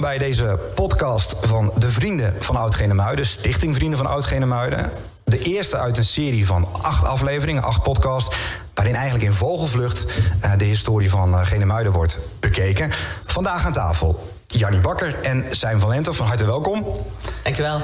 welkom 0.00 0.18
bij 0.18 0.28
deze 0.28 0.58
podcast 0.74 1.34
van 1.42 1.72
de 1.76 1.90
Vrienden 1.90 2.34
van 2.40 2.56
Oud-Genemuiden, 2.56 3.26
Stichting 3.26 3.74
Vrienden 3.74 3.98
van 3.98 4.06
Oud-Genemuiden. 4.06 4.90
De 5.24 5.38
eerste 5.38 5.78
uit 5.78 5.98
een 5.98 6.04
serie 6.04 6.46
van 6.46 6.68
acht 6.82 7.04
afleveringen, 7.04 7.62
acht 7.62 7.82
podcasts, 7.82 8.36
waarin 8.74 8.94
eigenlijk 8.94 9.24
in 9.24 9.32
vogelvlucht 9.32 10.06
uh, 10.44 10.52
de 10.56 10.64
historie 10.64 11.10
van 11.10 11.30
uh, 11.30 11.46
Genemuiden 11.46 11.92
wordt 11.92 12.18
bekeken. 12.40 12.90
Vandaag 13.26 13.64
aan 13.64 13.72
tafel 13.72 14.28
Jannie 14.46 14.80
Bakker 14.80 15.14
en 15.22 15.44
Zijn 15.50 15.80
van 15.80 15.88
Lente. 15.88 16.12
Van 16.12 16.26
harte 16.26 16.44
welkom. 16.44 16.86
Dankjewel. 17.42 17.80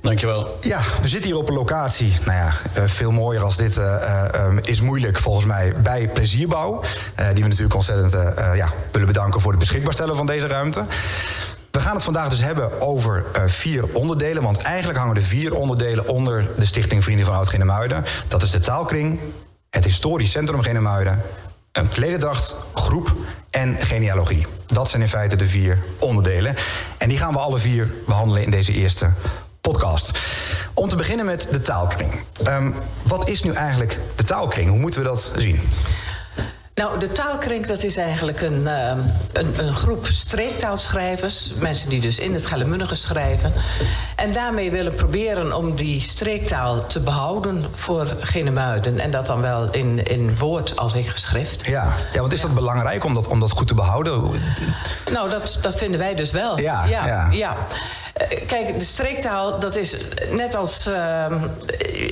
Dankjewel. 0.00 0.58
Ja, 0.60 0.80
we 1.02 1.08
zitten 1.08 1.30
hier 1.30 1.40
op 1.40 1.48
een 1.48 1.54
locatie. 1.54 2.16
Nou 2.24 2.38
ja, 2.38 2.52
uh, 2.76 2.84
veel 2.88 3.10
mooier 3.10 3.42
als 3.42 3.56
dit 3.56 3.76
uh, 3.76 4.24
um, 4.34 4.58
is 4.58 4.80
moeilijk 4.80 5.18
volgens 5.18 5.46
mij 5.46 5.74
bij 5.82 6.08
Plezierbouw. 6.08 6.82
Uh, 6.82 7.26
die 7.26 7.42
we 7.42 7.48
natuurlijk 7.48 7.74
ontzettend 7.74 8.12
ja, 8.56 8.68
willen 8.90 9.06
bedanken 9.06 9.40
voor 9.40 9.50
het 9.50 9.60
beschikbaar 9.60 9.92
stellen 9.92 10.16
van 10.16 10.26
deze 10.26 10.46
ruimte. 10.46 10.84
Gaan 11.84 11.94
het 11.94 12.04
vandaag 12.04 12.28
dus 12.28 12.40
hebben 12.40 12.80
over 12.80 13.24
vier 13.46 13.84
onderdelen. 13.92 14.42
Want 14.42 14.62
eigenlijk 14.62 14.98
hangen 14.98 15.14
de 15.14 15.22
vier 15.22 15.54
onderdelen 15.54 16.08
onder 16.08 16.46
de 16.58 16.66
Stichting 16.66 17.04
Vrienden 17.04 17.26
van 17.26 17.34
Oud-Genemuiden. 17.34 18.04
Dat 18.28 18.42
is 18.42 18.50
de 18.50 18.60
taalkring, 18.60 19.20
het 19.70 19.84
historisch 19.84 20.30
centrum 20.30 20.62
Genemuiden... 20.62 21.22
een 21.72 21.88
klededracht, 21.88 22.56
groep 22.74 23.14
en 23.50 23.76
genealogie. 23.78 24.46
Dat 24.66 24.88
zijn 24.88 25.02
in 25.02 25.08
feite 25.08 25.36
de 25.36 25.46
vier 25.46 25.78
onderdelen. 25.98 26.56
En 26.98 27.08
die 27.08 27.18
gaan 27.18 27.32
we 27.32 27.38
alle 27.38 27.58
vier 27.58 27.90
behandelen 28.06 28.42
in 28.42 28.50
deze 28.50 28.72
eerste 28.72 29.12
podcast. 29.60 30.18
Om 30.74 30.88
te 30.88 30.96
beginnen 30.96 31.26
met 31.26 31.48
de 31.50 31.62
taalkring. 31.62 32.12
Um, 32.48 32.74
wat 33.02 33.28
is 33.28 33.42
nu 33.42 33.52
eigenlijk 33.52 33.98
de 34.16 34.24
taalkring? 34.24 34.68
Hoe 34.68 34.78
moeten 34.78 35.00
we 35.00 35.06
dat 35.06 35.32
zien? 35.36 35.60
Nou, 36.74 36.98
de 36.98 37.12
taalkring 37.12 37.66
dat 37.66 37.82
is 37.82 37.96
eigenlijk 37.96 38.40
een, 38.40 38.62
uh, 38.62 38.88
een, 39.32 39.54
een, 39.58 39.74
groep 39.74 40.06
streektaalschrijvers. 40.06 41.52
Mensen 41.58 41.90
die 41.90 42.00
dus 42.00 42.18
in 42.18 42.34
het 42.34 42.46
Geldermunnige 42.46 42.94
schrijven. 42.94 43.52
En 44.16 44.32
daarmee 44.32 44.70
willen 44.70 44.94
proberen 44.94 45.56
om 45.56 45.74
die 45.74 46.00
streektaal 46.00 46.86
te 46.86 47.00
behouden 47.00 47.64
voor 47.72 48.16
Genemuiden. 48.20 49.00
En 49.00 49.10
dat 49.10 49.26
dan 49.26 49.40
wel 49.40 49.72
in, 49.72 50.06
in 50.06 50.38
woord 50.38 50.76
als 50.76 50.94
in 50.94 51.04
geschrift. 51.04 51.66
Ja, 51.66 51.92
ja 52.12 52.20
want 52.20 52.32
is 52.32 52.40
dat 52.40 52.54
belangrijk 52.54 53.04
om 53.04 53.14
dat, 53.14 53.26
om 53.26 53.40
dat 53.40 53.50
goed 53.50 53.66
te 53.66 53.74
behouden? 53.74 54.22
Nou, 55.10 55.30
dat, 55.30 55.58
dat 55.60 55.76
vinden 55.76 55.98
wij 55.98 56.14
dus 56.14 56.30
wel. 56.30 56.58
Ja, 56.60 56.84
ja. 56.84 57.06
ja. 57.06 57.28
ja. 57.30 57.56
Kijk, 58.46 58.78
de 58.78 58.84
streektaal, 58.84 59.58
dat 59.58 59.76
is 59.76 59.96
net 60.30 60.54
als 60.54 60.86
uh, 60.86 60.94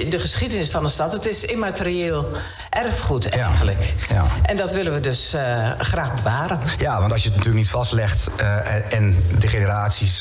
de 0.09 0.19
geschiedenis 0.19 0.71
van 0.71 0.83
de 0.83 0.89
stad... 0.89 1.13
het 1.13 1.27
is 1.27 1.45
immaterieel 1.45 2.29
erfgoed 2.71 3.29
eigenlijk. 3.29 3.95
Ja, 4.09 4.15
ja. 4.15 4.27
En 4.43 4.57
dat 4.57 4.73
willen 4.73 4.93
we 4.93 5.01
dus 5.01 5.35
uh, 5.35 5.71
graag 5.79 6.15
bewaren. 6.15 6.59
Ja, 6.79 7.01
want 7.01 7.13
als 7.13 7.23
je 7.23 7.29
het 7.29 7.37
natuurlijk 7.37 7.65
niet 7.65 7.73
vastlegt... 7.73 8.29
Uh, 8.41 8.93
en 8.93 9.25
de 9.39 9.49
generaties, 9.49 10.17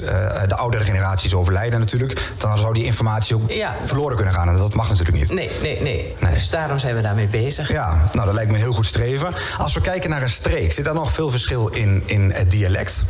de 0.48 0.56
oudere 0.56 0.84
generaties 0.84 1.34
overlijden 1.34 1.80
natuurlijk... 1.80 2.32
dan 2.38 2.58
zou 2.58 2.74
die 2.74 2.86
informatie 2.86 3.36
ook 3.36 3.52
ja. 3.52 3.76
verloren 3.84 4.16
kunnen 4.16 4.34
gaan. 4.34 4.48
En 4.48 4.58
dat 4.58 4.76
mag 4.76 4.90
natuurlijk 4.90 5.18
niet. 5.18 5.34
Nee, 5.34 5.50
nee, 5.62 5.82
nee, 5.82 6.16
nee. 6.20 6.34
Dus 6.34 6.50
daarom 6.50 6.80
zijn 6.80 6.96
we 6.96 7.02
daarmee 7.02 7.28
bezig. 7.28 7.72
Ja, 7.72 8.10
nou, 8.14 8.26
dat 8.26 8.36
lijkt 8.36 8.52
me 8.52 8.58
een 8.58 8.64
heel 8.64 8.74
goed 8.74 8.86
streven. 8.86 9.34
Als 9.58 9.74
we 9.74 9.82
kijken 9.82 10.10
naar 10.10 10.22
een 10.22 10.30
streek, 10.30 10.72
zit 10.72 10.86
daar 10.86 10.94
nog 10.94 11.12
veel 11.12 11.30
verschil 11.30 11.68
in, 11.68 12.04
in 12.06 12.32
het 12.32 12.52
dialect? 12.52 13.04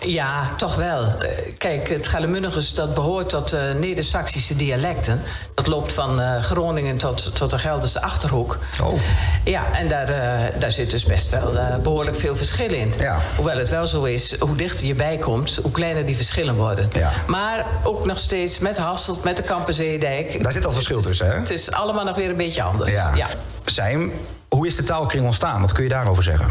Ja, 0.00 0.50
toch 0.56 0.76
wel. 0.76 1.12
Kijk, 1.58 1.88
het 1.88 2.06
Geldermunnigus 2.06 2.74
dat 2.74 2.94
behoort 2.94 3.28
tot 3.28 3.54
uh, 3.54 3.60
Neder-Saxische 3.74 4.56
dialecten. 4.56 5.22
Dat 5.54 5.66
loopt 5.66 5.92
van 5.92 6.20
uh, 6.20 6.42
Groningen 6.42 6.96
tot, 6.96 7.36
tot 7.36 7.50
de 7.50 7.58
Gelderse 7.58 8.02
Achterhoek. 8.02 8.58
Oh. 8.82 9.00
Ja, 9.44 9.62
en 9.72 9.88
daar, 9.88 10.10
uh, 10.10 10.60
daar 10.60 10.70
zit 10.70 10.90
dus 10.90 11.04
best 11.04 11.30
wel 11.30 11.78
behoorlijk 11.82 12.16
veel 12.16 12.34
verschil 12.34 12.72
in. 12.72 12.92
Ja. 12.98 13.18
Hoewel 13.36 13.56
het 13.56 13.68
wel 13.68 13.86
zo 13.86 14.04
is, 14.04 14.38
hoe 14.38 14.56
dichter 14.56 14.86
je 14.86 14.94
bij 14.94 15.16
komt... 15.16 15.58
hoe 15.62 15.70
kleiner 15.70 16.06
die 16.06 16.16
verschillen 16.16 16.54
worden. 16.54 16.88
Ja. 16.92 17.12
Maar 17.26 17.66
ook 17.82 18.04
nog 18.04 18.18
steeds 18.18 18.58
met 18.58 18.76
Hasselt, 18.76 19.24
met 19.24 19.36
de 19.36 19.42
Kampenzeedijk. 19.42 20.42
Daar 20.42 20.52
zit 20.52 20.66
al 20.66 20.72
verschil 20.72 21.00
tussen, 21.00 21.26
hè? 21.26 21.34
Het 21.34 21.50
is 21.50 21.70
allemaal 21.70 22.04
nog 22.04 22.16
weer 22.16 22.30
een 22.30 22.36
beetje 22.36 22.62
anders. 22.62 22.90
Ja. 22.90 23.14
ja. 23.14 23.26
Zijn, 23.64 24.12
hoe 24.48 24.66
is 24.66 24.76
de 24.76 24.82
taalkring 24.82 25.24
ontstaan? 25.24 25.60
Wat 25.60 25.72
kun 25.72 25.82
je 25.82 25.88
daarover 25.88 26.22
zeggen? 26.22 26.50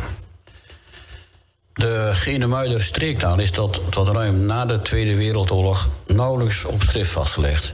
De 1.77 2.09
Genemuider 2.13 2.81
streektaal 2.81 3.39
is 3.39 3.51
tot, 3.51 3.81
tot 3.89 4.07
ruim 4.07 4.45
na 4.45 4.65
de 4.65 4.81
Tweede 4.81 5.15
Wereldoorlog 5.15 5.87
nauwelijks 6.05 6.65
op 6.65 6.83
schrift 6.83 7.11
vastgelegd. 7.11 7.73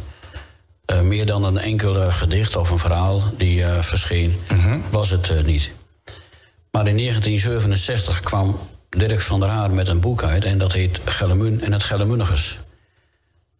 Uh, 0.91 1.01
meer 1.01 1.25
dan 1.25 1.43
een 1.43 1.57
enkel 1.57 2.11
gedicht 2.11 2.55
of 2.55 2.69
een 2.69 2.79
verhaal 2.79 3.21
die 3.37 3.59
uh, 3.59 3.81
verscheen, 3.81 4.39
mm-hmm. 4.49 4.83
was 4.89 5.09
het 5.09 5.45
niet. 5.45 5.71
Maar 6.71 6.87
in 6.87 6.97
1967 6.97 8.19
kwam 8.19 8.59
Dirk 8.89 9.21
van 9.21 9.39
der 9.39 9.49
Haar 9.49 9.71
met 9.71 9.87
een 9.87 10.01
boek 10.01 10.23
uit 10.23 10.43
en 10.45 10.57
dat 10.57 10.71
heet 10.71 10.99
Gellemun 11.05 11.61
en 11.61 11.73
het 11.73 11.83
Gellemunniges. 11.83 12.59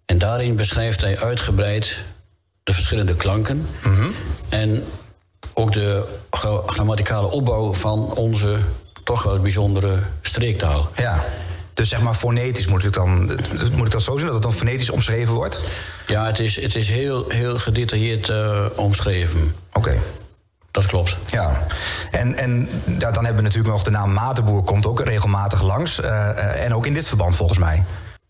En 0.06 0.18
daarin 0.18 0.56
beschrijft 0.56 1.02
hij 1.02 1.20
uitgebreid 1.20 1.98
de 2.64 2.74
verschillende 2.74 3.16
klanken 3.16 3.68
mm-hmm. 3.84 4.16
en 4.50 4.84
ook 5.54 5.74
de 5.74 6.06
grammaticale 6.66 7.28
opbouw 7.28 7.74
van 7.74 8.12
onze 8.12 8.60
toch 9.04 9.24
wel 9.24 9.40
bijzondere 9.40 10.00
streektaal. 10.22 10.90
Ja. 10.96 11.24
Dus 11.74 11.90
zeg 11.90 12.02
maar 12.02 12.14
fonetisch 12.14 12.68
moet 12.68 12.86
ik 12.86 12.94
dan 12.94 13.26
moet 13.72 13.86
ik 13.86 13.92
dat 13.92 14.02
zo 14.02 14.18
zien 14.18 14.26
dat 14.26 14.34
het 14.34 14.44
dan 14.44 14.54
fonetisch 14.54 14.90
omschreven 14.90 15.34
wordt? 15.34 15.62
Ja, 16.08 16.26
het 16.26 16.40
is, 16.40 16.62
het 16.62 16.76
is 16.76 16.90
heel, 16.90 17.30
heel 17.30 17.58
gedetailleerd 17.58 18.30
uh, 18.30 18.66
omschreven. 18.76 19.56
Oké. 19.74 19.78
Okay. 19.78 20.00
Dat 20.72 20.86
klopt. 20.86 21.18
Ja, 21.26 21.68
en, 22.12 22.38
en 22.38 22.70
ja, 22.86 23.12
dan 23.12 23.26
hebben 23.26 23.36
we 23.36 23.50
natuurlijk 23.50 23.74
nog 23.74 23.84
de 23.84 23.92
naam 23.92 24.14
Matenboer, 24.14 24.64
komt 24.64 24.86
ook 24.86 25.04
regelmatig 25.04 25.62
langs. 25.62 26.00
Uh, 26.00 26.06
uh, 26.06 26.66
en 26.66 26.76
ook 26.76 26.86
in 26.86 26.94
dit 26.94 27.08
verband 27.08 27.36
volgens 27.36 27.60
mij. 27.60 27.84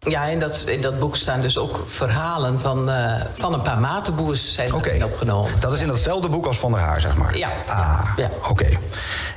Ja, 0.06 0.26
in 0.26 0.40
dat, 0.40 0.64
in 0.68 0.82
dat 0.82 1.00
boek 1.00 1.16
staan 1.16 1.42
dus 1.42 1.58
ook 1.58 1.84
verhalen 1.88 2.60
van, 2.60 2.90
uh, 2.90 3.22
van 3.34 3.54
een 3.54 3.62
paar 3.62 3.80
matenboers 3.80 4.54
zijn 4.54 4.74
okay. 4.74 5.02
opgenomen. 5.02 5.52
Dat 5.60 5.74
is 5.74 5.82
in 5.82 5.88
datzelfde 5.88 6.30
boek 6.30 6.46
als 6.46 6.58
Van 6.58 6.72
der 6.72 6.82
Haar, 6.82 7.02
zeg 7.02 7.16
maar? 7.16 7.38
Ja. 7.38 7.52
Ah, 7.68 8.10
ja. 8.18 8.30
oké. 8.38 8.50
Okay. 8.50 8.78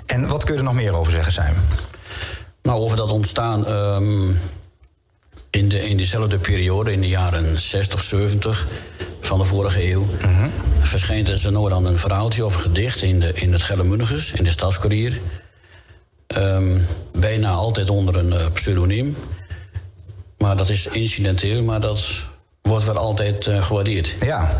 En 0.07 0.27
wat 0.27 0.45
kun 0.45 0.53
je 0.53 0.59
er 0.59 0.65
nog 0.65 0.75
meer 0.75 0.95
over 0.95 1.13
zeggen, 1.13 1.33
Sam? 1.33 1.55
Nou, 2.63 2.81
over 2.81 2.97
dat 2.97 3.11
ontstaan 3.11 3.69
um, 3.69 4.41
in, 5.51 5.69
de, 5.69 5.89
in 5.89 5.97
dezelfde 5.97 6.39
periode, 6.39 6.93
in 6.93 7.01
de 7.01 7.09
jaren 7.09 7.61
60, 7.61 8.03
70 8.03 8.67
van 9.21 9.39
de 9.39 9.45
vorige 9.45 9.91
eeuw... 9.91 10.07
Verschijnt 10.81 11.29
er 11.29 11.39
zo 11.39 11.69
dan 11.69 11.87
een 11.87 11.99
verhaaltje 11.99 12.45
of 12.45 12.55
een 12.55 12.61
gedicht 12.61 13.03
in, 13.03 13.21
de, 13.21 13.33
in 13.33 13.53
het 13.53 13.63
Geldermunnigus, 13.63 14.33
in 14.33 14.45
de 14.45 14.51
Stadskoerier. 14.51 15.21
Um, 16.37 16.87
bijna 17.13 17.51
altijd 17.51 17.91
onder 17.91 18.17
een 18.17 18.33
uh, 18.33 18.47
pseudoniem... 18.53 19.17
Maar 20.47 20.57
dat 20.57 20.69
is 20.69 20.87
incidenteel, 20.87 21.63
maar 21.63 21.81
dat 21.81 22.25
wordt 22.63 22.85
wel 22.85 22.97
altijd 22.97 23.47
uh, 23.47 23.65
gewaardeerd. 23.65 24.15
Ja. 24.21 24.51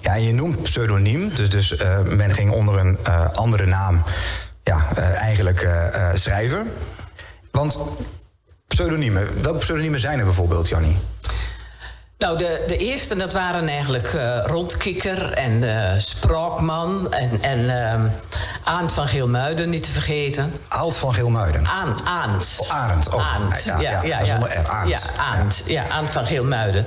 Ja, 0.00 0.14
en 0.14 0.22
je 0.22 0.32
noemt 0.32 0.62
pseudoniem. 0.62 1.34
Dus, 1.34 1.50
dus 1.50 1.72
uh, 1.72 2.00
men 2.02 2.34
ging 2.34 2.52
onder 2.52 2.78
een 2.78 2.98
uh, 3.06 3.32
andere 3.32 3.66
naam 3.66 4.04
ja, 4.62 4.94
eigenlijk 4.96 5.68
schrijven. 6.14 6.72
Want 7.50 7.78
pseudoniemen, 8.66 9.42
welke 9.42 9.58
pseudoniemen 9.58 10.00
zijn 10.00 10.18
er 10.18 10.24
bijvoorbeeld, 10.24 10.68
Jannie? 10.68 10.96
Nou, 12.18 12.38
de, 12.38 12.64
de 12.66 12.76
eerste, 12.76 13.16
dat 13.16 13.32
waren 13.32 13.68
eigenlijk 13.68 14.12
uh, 14.12 14.44
Rondkikker 14.46 15.32
en 15.32 15.62
uh, 15.62 15.90
Sprookman 15.96 17.12
en, 17.12 17.42
en 17.42 17.58
uh, 17.58 18.04
Aand 18.64 18.92
van 18.92 19.08
Geelmuiden, 19.08 19.70
niet 19.70 19.82
te 19.82 19.90
vergeten. 19.90 20.52
Aalt 20.68 20.96
van 20.96 21.14
Geelmuiden? 21.14 21.66
Aand. 21.66 22.04
Aand. 22.04 22.56
Oh, 22.60 22.70
Arend. 22.70 23.14
Oh, 23.14 23.34
Aand. 23.34 23.64
Ja, 23.64 23.80
ja, 23.80 23.90
ja, 23.90 24.18
ja, 24.18 24.24
zonder 24.24 24.48
R. 24.48 24.68
Aand. 24.68 24.88
Ja, 24.88 24.98
Aand. 25.16 25.62
Ja 25.66 25.84
Aand 25.88 26.08
van 26.08 26.26
Geelmuiden. 26.26 26.86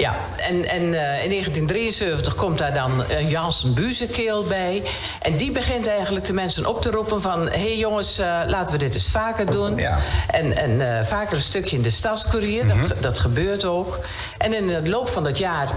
Ja, 0.00 0.16
en, 0.36 0.64
en 0.64 0.82
uh, 0.82 1.24
in 1.24 1.30
1973 1.30 2.34
komt 2.34 2.58
daar 2.58 2.74
dan 2.74 3.04
uh, 3.10 3.30
Jansen 3.30 3.74
Buzekeel 3.74 4.44
bij. 4.44 4.82
En 5.22 5.36
die 5.36 5.50
begint 5.50 5.86
eigenlijk 5.86 6.24
de 6.26 6.32
mensen 6.32 6.66
op 6.66 6.82
te 6.82 6.90
roepen 6.90 7.20
van... 7.20 7.40
hé 7.48 7.58
hey 7.58 7.76
jongens, 7.76 8.20
uh, 8.20 8.40
laten 8.46 8.72
we 8.72 8.78
dit 8.78 8.94
eens 8.94 9.10
vaker 9.10 9.50
doen. 9.50 9.76
Ja. 9.76 9.98
En, 10.30 10.56
en 10.56 11.06
vaker 11.06 11.36
een 11.36 11.42
stukje 11.42 11.76
in 11.76 11.82
de 11.82 11.90
Stadscourier, 11.90 12.64
Mhm. 12.64 12.88
dat, 12.88 13.02
dat 13.02 13.18
gebeurt 13.18 13.64
ook. 13.64 13.98
En 14.38 14.54
in 14.54 14.66
de 14.66 14.88
loop 14.88 15.08
van 15.08 15.24
het 15.24 15.38
jaar 15.38 15.68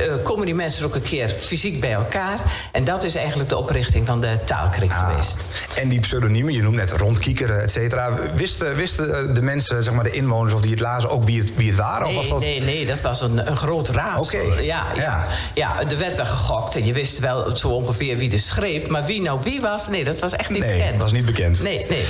uh, 0.00 0.12
komen 0.22 0.46
die 0.46 0.54
mensen 0.54 0.84
ook 0.84 0.94
een 0.94 1.02
keer 1.02 1.28
fysiek 1.28 1.80
bij 1.80 1.92
elkaar. 1.92 2.38
En 2.72 2.84
dat 2.84 3.04
is 3.04 3.14
eigenlijk 3.14 3.48
de 3.48 3.56
oprichting 3.56 4.06
van 4.06 4.20
de 4.20 4.38
taalkring 4.44 4.92
Ah, 4.92 5.08
geweest. 5.10 5.44
En 5.74 5.88
die 5.88 6.00
pseudoniemen, 6.00 6.52
je 6.52 6.62
noemt 6.62 6.76
net 6.76 6.90
rondkiekeren, 6.90 7.62
et 7.62 7.70
cetera. 7.70 8.12
Wisten, 8.34 8.76
wisten 8.76 9.34
de 9.34 9.42
mensen, 9.42 9.82
zeg 9.84 9.94
maar 9.94 10.04
de 10.04 10.12
inwoners 10.12 10.52
of 10.54 10.60
die 10.60 10.70
het 10.70 10.80
lazen, 10.80 11.10
ook 11.10 11.24
wie 11.24 11.38
het, 11.40 11.54
wie 11.54 11.68
het 11.68 11.76
waren? 11.76 12.06
Nee, 12.06 12.16
of 12.16 12.20
was 12.20 12.28
dat... 12.28 12.40
nee, 12.40 12.60
nee, 12.60 12.86
dat 12.86 13.00
was 13.00 13.22
een, 13.22 13.48
een 13.50 13.56
groot 13.56 13.88
raadsel. 13.88 14.40
Oké, 14.40 14.60
Ja, 14.60 14.86
ja. 14.94 15.02
ja. 15.02 15.26
Ja. 15.54 15.90
er 15.90 15.98
werd 15.98 16.14
wel 16.16 16.26
gegokt 16.26 16.74
en 16.76 16.84
je 16.84 16.92
wist 16.92 17.18
wel 17.18 17.56
zo 17.56 17.68
ongeveer 17.68 18.16
wie 18.16 18.32
er 18.32 18.38
schreef. 18.38 18.88
Maar 18.88 19.04
wie 19.04 19.20
nou 19.20 19.40
wie 19.42 19.60
was, 19.60 19.88
nee, 19.88 20.04
dat 20.04 20.18
was 20.18 20.32
echt 20.32 20.50
niet 20.50 20.62
Nee, 20.62 20.76
bekend. 20.76 20.92
dat 20.92 21.02
was 21.02 21.12
niet 21.12 21.26
bekend. 21.26 21.62
Nee, 21.62 21.86
nee. 21.88 22.04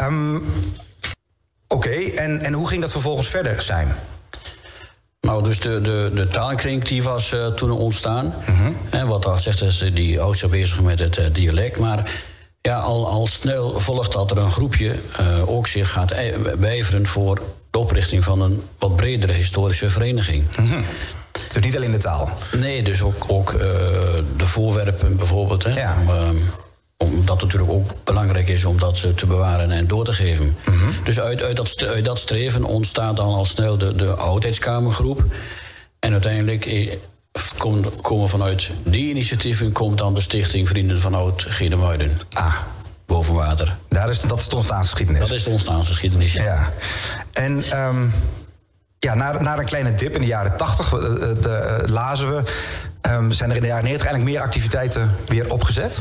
Um, 0.00 0.36
Oké, 1.68 1.88
okay. 1.88 2.12
en, 2.16 2.40
en 2.44 2.52
hoe 2.52 2.68
ging 2.68 2.80
dat 2.80 2.90
vervolgens 2.92 3.28
verder 3.28 3.62
zijn? 3.62 3.94
Nou, 5.24 5.42
dus 5.42 5.60
de, 5.60 5.80
de, 5.80 6.10
de 6.14 6.28
taalkring 6.28 6.84
die 6.84 7.02
was 7.02 7.32
uh, 7.32 7.46
toen 7.46 7.70
ontstaan. 7.70 8.34
En 8.90 9.06
wat 9.06 9.26
al 9.26 9.36
zegt, 9.36 9.62
is 9.62 9.84
die 9.92 10.20
ook 10.20 10.36
zo 10.36 10.48
bezig 10.48 10.80
met 10.80 10.98
het 10.98 11.18
uh, 11.18 11.24
dialect. 11.32 11.78
Maar 11.78 12.10
Ja, 12.60 12.78
al, 12.78 13.08
al 13.08 13.26
snel 13.26 13.80
volgt 13.80 14.12
dat 14.12 14.30
er 14.30 14.38
een 14.38 14.50
groepje 14.50 14.94
ook 15.46 15.66
zich 15.66 15.90
gaat 15.90 16.14
wijveren 16.58 17.06
voor 17.06 17.42
de 17.70 17.78
oprichting 17.78 18.24
van 18.24 18.40
een 18.40 18.62
wat 18.78 18.96
bredere 18.96 19.32
historische 19.32 19.90
vereniging. 19.90 20.44
-hmm. 20.54 20.84
Dus 21.52 21.64
niet 21.64 21.76
alleen 21.76 21.90
de 21.90 21.96
taal? 21.96 22.30
Nee, 22.56 22.82
dus 22.82 23.02
ook, 23.02 23.24
ook 23.26 23.52
de 24.36 24.46
voorwerpen 24.46 25.16
bijvoorbeeld. 25.16 25.64
Hè, 25.64 25.80
ja. 25.80 25.96
om, 26.00 26.08
uh, 26.08 26.28
omdat 26.96 27.40
het 27.40 27.42
natuurlijk 27.42 27.72
ook 27.72 28.04
belangrijk 28.04 28.48
is 28.48 28.64
om 28.64 28.78
dat 28.78 29.16
te 29.16 29.26
bewaren 29.26 29.70
en 29.70 29.86
door 29.86 30.04
te 30.04 30.12
geven. 30.12 30.44
Mm 30.44 30.78
-hmm. 30.78 30.92
Dus 31.04 31.20
uit, 31.20 31.42
uit, 31.42 31.56
dat, 31.56 31.84
uit 31.86 32.04
dat 32.04 32.18
streven 32.18 32.64
ontstaat 32.64 33.16
dan 33.16 33.26
al 33.26 33.44
snel 33.44 33.78
de, 33.78 33.94
de 33.94 34.14
oudheidskamergroep. 34.14 35.24
En 35.98 36.12
uiteindelijk 36.12 36.96
komen, 37.58 38.00
komen 38.00 38.28
vanuit 38.28 38.70
die 38.84 39.10
initiatieven 39.10 39.72
komt 39.72 39.98
dan 39.98 40.14
de 40.14 40.20
stichting 40.20 40.68
Vrienden 40.68 41.00
van 41.00 41.14
Oud 41.14 41.46
Gedemuiden. 41.48 42.20
Ah. 42.32 42.56
Boven 43.06 43.34
water. 43.34 43.76
Daar 43.88 44.10
is, 44.10 44.20
dat 44.20 44.38
is 44.38 44.48
de 44.48 44.56
ontstaansgeschiedenis. 44.56 45.20
Dat 45.20 45.30
is 45.30 45.44
de 45.44 45.50
ontstaansgeschiedenis, 45.50 46.32
ja. 46.32 46.42
ja. 46.42 46.72
En 47.32 47.78
um, 47.80 48.12
ja, 48.98 49.14
na, 49.14 49.42
na 49.42 49.58
een 49.58 49.64
kleine 49.64 49.94
dip 49.94 50.14
in 50.14 50.20
de 50.20 50.26
jaren 50.26 50.56
80 50.56 50.88
de, 50.88 51.80
uh, 51.82 51.88
lazen 51.88 52.28
we... 52.28 52.42
Um, 53.10 53.32
zijn 53.32 53.50
er 53.50 53.56
in 53.56 53.62
de 53.62 53.68
jaren 53.68 53.84
90 53.84 54.06
eigenlijk 54.06 54.36
meer 54.36 54.46
activiteiten 54.46 55.16
weer 55.26 55.50
opgezet? 55.50 56.00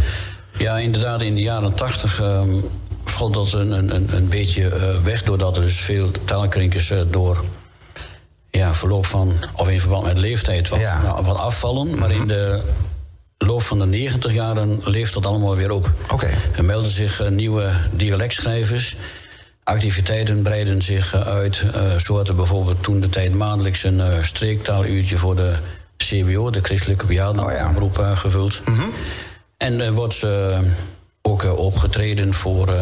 Ja, 0.64 0.78
inderdaad, 0.78 1.22
in 1.22 1.36
de 1.36 1.42
jaren 1.42 1.74
80 1.74 2.22
um, 2.22 2.64
valt 3.04 3.34
dat 3.34 3.54
een, 3.54 3.72
een, 3.72 4.16
een 4.16 4.30
beetje 4.30 4.62
uh, 4.62 5.04
weg... 5.04 5.24
doordat 5.24 5.56
er 5.58 5.62
dus 5.62 5.80
veel 5.80 6.12
taalkrinkers 6.26 6.94
door 7.10 7.44
ja, 8.50 8.74
verloop 8.74 9.06
van, 9.06 9.34
of 9.56 9.70
in 9.70 9.80
verband 9.80 10.06
met 10.06 10.18
leeftijd, 10.18 10.70
wat, 10.70 10.80
Ja. 10.80 11.02
nou, 11.02 11.26
wat 11.26 11.38
afvallen. 11.38 12.00
Maar 12.00 12.12
in 12.12 12.28
de 12.28 12.62
loop 13.38 13.62
van 13.62 13.80
de 13.80 13.86
90 13.86 14.34
jaren 14.34 14.80
leeft 14.84 15.14
dat 15.14 15.26
allemaal 15.26 15.56
weer 15.56 15.72
op. 15.72 15.92
Oké. 16.12 16.30
Er 16.56 16.66
melden 16.66 16.92
zich 16.92 17.22
uh, 17.22 17.28
nieuwe 17.28 17.72
dialectschrijvers. 17.92 18.96
Activiteiten 19.64 20.44
breiden 20.44 20.82
zich 20.82 21.16
uh, 21.16 21.22
uit. 21.22 21.64
Uh, 21.76 21.98
zo 21.98 22.16
had 22.16 22.28
er 22.28 22.36
bijvoorbeeld 22.36 22.84
toen 22.84 23.00
de 23.00 23.10
tijd 23.10 23.34
maandelijks 23.34 23.84
een 23.84 23.98
uh, 23.98 24.08
streektaaluurtje 24.22 25.18
voor 25.18 25.36
de 25.36 25.56
CBO, 25.98 26.50
de 26.50 26.62
Christelijke 26.62 27.06
Bejaardenberoep, 27.06 27.98
oh, 27.98 28.06
ja. 28.06 28.16
gevuld. 28.16 28.62
Mm 28.66 28.76
-hmm. 28.76 28.94
En 29.64 29.80
er 29.80 29.94
wordt 29.94 30.26
ook 31.22 31.58
opgetreden 31.58 32.34
voor, 32.34 32.74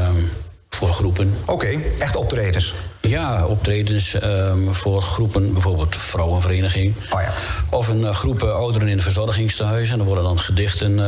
voor 0.69 0.89
groepen. 0.89 1.35
Oké, 1.41 1.51
okay, 1.51 1.79
echt 1.99 2.15
optredens? 2.15 2.73
Ja, 3.01 3.45
optredens 3.45 4.23
um, 4.23 4.73
voor 4.73 5.01
groepen, 5.01 5.53
bijvoorbeeld 5.53 5.95
vrouwenvereniging. 5.95 6.95
Oh 7.09 7.21
ja. 7.21 7.33
Of 7.69 7.87
een 7.87 8.13
groep 8.13 8.43
ouderen 8.43 8.87
in 8.87 9.01
verzorgingstehuizen. 9.01 9.93
En 9.93 9.99
er 9.99 10.05
worden 10.05 10.23
dan 10.23 10.39
gedichten 10.39 10.99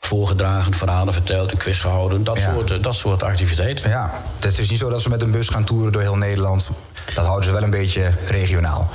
voorgedragen, 0.00 0.74
verhalen 0.74 1.12
verteld, 1.12 1.50
een 1.50 1.56
quiz 1.58 1.80
gehouden. 1.80 2.24
Dat, 2.24 2.38
Ja. 2.38 2.52
soort, 2.52 2.82
dat 2.82 2.94
soort 2.94 3.22
activiteiten. 3.22 3.90
Ja, 3.90 4.22
het 4.40 4.58
is 4.58 4.70
niet 4.70 4.78
zo 4.78 4.88
dat 4.90 5.02
ze 5.02 5.08
met 5.08 5.22
een 5.22 5.30
bus 5.30 5.48
gaan 5.48 5.64
toeren 5.64 5.92
door 5.92 6.02
heel 6.02 6.16
Nederland. 6.16 6.70
Dat 7.14 7.24
houden 7.24 7.44
ze 7.44 7.52
wel 7.52 7.62
een 7.62 7.70
beetje 7.70 8.10
regionaal. 8.26 8.90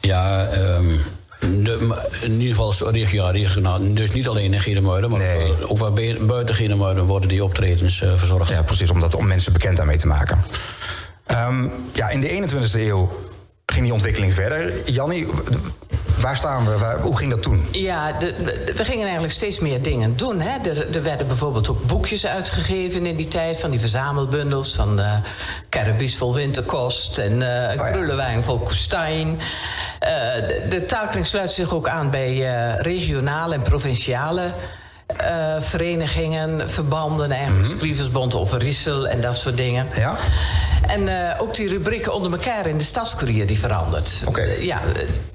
Ja, 0.00 0.52
um, 0.52 1.00
de, 1.40 1.96
in 2.20 2.40
ieder 2.40 2.56
geval 2.56 2.90
regionaal, 2.90 3.32
regionaal. 3.32 3.94
Dus 3.94 4.10
niet 4.10 4.28
alleen 4.28 4.52
in 4.52 4.60
Gedemuiden, 4.60 5.10
maar 5.10 5.18
Nee. 5.20 5.68
ook 5.68 5.78
waar 5.78 5.92
buiten 6.20 6.54
Gedemuiden 6.54 7.04
worden 7.04 7.28
die 7.28 7.44
optredens 7.44 8.00
uh, 8.00 8.12
verzorgd. 8.16 8.50
Ja, 8.50 8.62
precies, 8.62 8.90
om, 8.90 9.00
dat, 9.00 9.14
om 9.14 9.26
mensen 9.26 9.52
bekend 9.52 9.76
daarmee 9.76 9.96
te 9.96 10.06
maken. 10.06 10.44
Um, 11.48 11.72
ja, 11.92 12.08
in 12.08 12.20
de 12.20 12.48
21e 12.48 12.80
eeuw 12.80 13.10
ging 13.66 13.84
die 13.84 13.94
ontwikkeling 13.94 14.34
verder. 14.34 14.90
Jannie, 14.90 15.26
waar 16.20 16.36
staan 16.36 16.66
we? 16.66 16.78
Waar, 16.78 17.00
hoe 17.00 17.16
ging 17.16 17.30
dat 17.30 17.42
toen? 17.42 17.68
Ja, 17.72 18.12
de, 18.12 18.34
de, 18.44 18.72
we 18.76 18.84
gingen 18.84 19.02
eigenlijk 19.02 19.32
steeds 19.32 19.58
meer 19.58 19.82
dingen 19.82 20.16
doen. 20.16 20.40
Hè. 20.40 20.68
Er, 20.70 20.94
er, 20.94 21.02
werden 21.02 21.26
bijvoorbeeld 21.26 21.68
ook 21.68 21.86
boekjes 21.86 22.26
uitgegeven 22.26 23.06
in 23.06 23.16
die 23.16 23.28
tijd... 23.28 23.60
van 23.60 23.70
die 23.70 23.80
verzamelbundels 23.80 24.74
van 24.74 24.98
uh, 24.98 25.12
Carabies 25.68 26.16
vol 26.16 26.34
winterkost... 26.34 27.18
en 27.18 27.32
uh, 27.32 27.80
Oh 27.80 28.16
ja. 28.16 28.42
Vol 28.42 28.58
koestijn. 28.58 29.38
Uh, 30.04 30.46
de, 30.46 30.66
de 30.68 30.86
taalkring 30.86 31.26
sluit 31.26 31.50
zich 31.50 31.74
ook 31.74 31.88
aan 31.88 32.10
bij 32.10 32.32
uh, 32.32 32.80
regionale 32.80 33.54
en 33.54 33.62
provinciale... 33.62 34.50
Uh, 35.20 35.60
verenigingen, 35.60 36.70
verbanden, 36.70 37.30
eigenlijk 37.30 37.64
mm 37.64 37.70
-hmm. 37.70 37.78
Schrijversbond 37.78 38.34
Overijssel 38.34 39.08
en 39.08 39.20
dat 39.20 39.36
soort 39.36 39.56
dingen. 39.56 39.86
Ja? 39.94 40.16
En 40.86 41.00
uh, 41.00 41.30
ook 41.38 41.54
die 41.54 41.68
rubrieken 41.68 42.14
onder 42.14 42.32
elkaar 42.32 42.66
in 42.66 42.78
de 42.78 42.84
Stadscourier 42.84 43.46
die 43.46 43.58
verandert. 43.58 44.22
Oké. 44.24 44.40
Uh, 44.40 44.62
ja, 44.62 44.80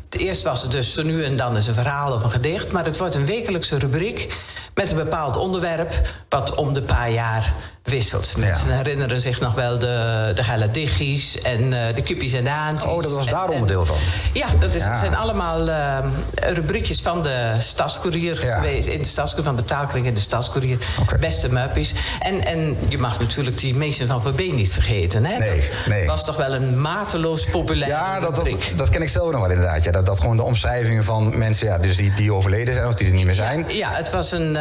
eerst 0.10 0.44
was 0.44 0.62
het 0.62 0.72
dus 0.72 0.94
zo 0.94 1.04
nu 1.04 1.24
en 1.24 1.38
dan 1.38 1.56
eens 1.56 1.68
een 1.68 1.74
verhaal 1.74 2.14
of 2.14 2.24
een 2.24 2.32
gedicht... 2.32 2.72
maar 2.72 2.86
het 2.86 2.98
wordt 2.98 3.16
een 3.16 3.26
wekelijkse 3.26 3.78
rubriek 3.78 4.34
met 4.74 4.92
een 4.92 4.98
bepaald 4.98 5.38
onderwerp... 5.38 5.94
wat 6.30 6.56
om 6.56 6.74
de 6.74 6.82
paar 6.82 7.12
jaar 7.12 7.54
wisselt. 7.86 8.34
Mensen 8.38 8.70
ja. 8.70 8.76
herinneren 8.76 9.20
zich 9.20 9.40
nog 9.40 9.54
wel 9.54 9.80
de, 9.80 10.32
de 10.36 10.44
geile 10.44 10.72
diggies 10.72 11.38
en 11.38 11.72
uh, 11.72 11.80
de 11.96 12.02
kippies 12.02 12.34
en 12.34 12.44
de 12.44 12.50
aantjes. 12.50 12.92
Oh, 12.92 13.02
dat 13.02 13.12
was 13.12 13.28
daar 13.28 13.50
onderdeel 13.50 13.86
van? 13.86 13.96
Ja, 14.34 14.48
dat 14.60 14.74
is, 14.74 14.82
ja. 14.82 15.00
zijn 15.00 15.16
allemaal 15.16 15.68
uh, 15.68 15.98
rubriekjes 16.36 17.02
van 17.02 17.24
de 17.24 17.56
Stadscourier 17.58 18.46
ja. 18.46 18.56
geweest. 18.56 18.88
In 18.88 19.02
de 19.02 19.08
Stadscourier, 19.08 19.54
van 19.54 19.56
betaalkring 19.56 20.06
in 20.06 20.14
de 20.14 20.20
Stadscourier. 20.20 20.78
Okay. 21.02 21.20
Beste 21.20 21.50
muppies. 21.50 21.94
En, 22.20 22.46
en 22.46 22.78
je 22.88 22.98
mag 22.98 23.20
natuurlijk 23.20 23.58
die 23.58 23.76
meesten 23.76 24.08
van 24.08 24.22
Verbeen 24.22 24.56
niet 24.56 24.72
vergeten. 24.72 25.26
Hè? 25.26 25.38
Nee, 25.38 25.70
nee. 25.86 26.06
was 26.06 26.26
toch 26.26 26.38
wel 26.38 26.54
een 26.54 26.82
mateloos 26.82 27.46
populair 27.46 27.92
Ja, 27.92 28.20
dat, 28.20 28.36
dat, 28.36 28.50
dat, 28.76 28.90
ken 28.90 29.02
ik 29.02 29.10
zelf 29.10 29.32
nog 29.32 29.42
wel 29.42 29.50
inderdaad. 29.50 29.84
Ja. 29.84 29.92
Dat, 29.92 30.06
dat 30.06 30.20
gewoon 30.20 30.38
de 30.38 30.44
omschrijvingen 30.44 31.04
van 31.04 31.38
mensen 31.38 31.68
ja, 31.68 31.78
dus 31.78 31.98
die, 31.98 32.14
die 32.14 32.34
overleden 32.34 32.74
zijn 32.74 32.88
of 32.88 32.94
die 32.94 33.08
er 33.08 33.14
niet 33.14 33.26
meer 33.26 33.36
zijn. 33.36 33.66
Ja, 33.68 33.74
ja 33.74 33.92
het 33.92 34.12
was 34.12 34.32
een... 34.32 34.48
Uh, 34.48 34.54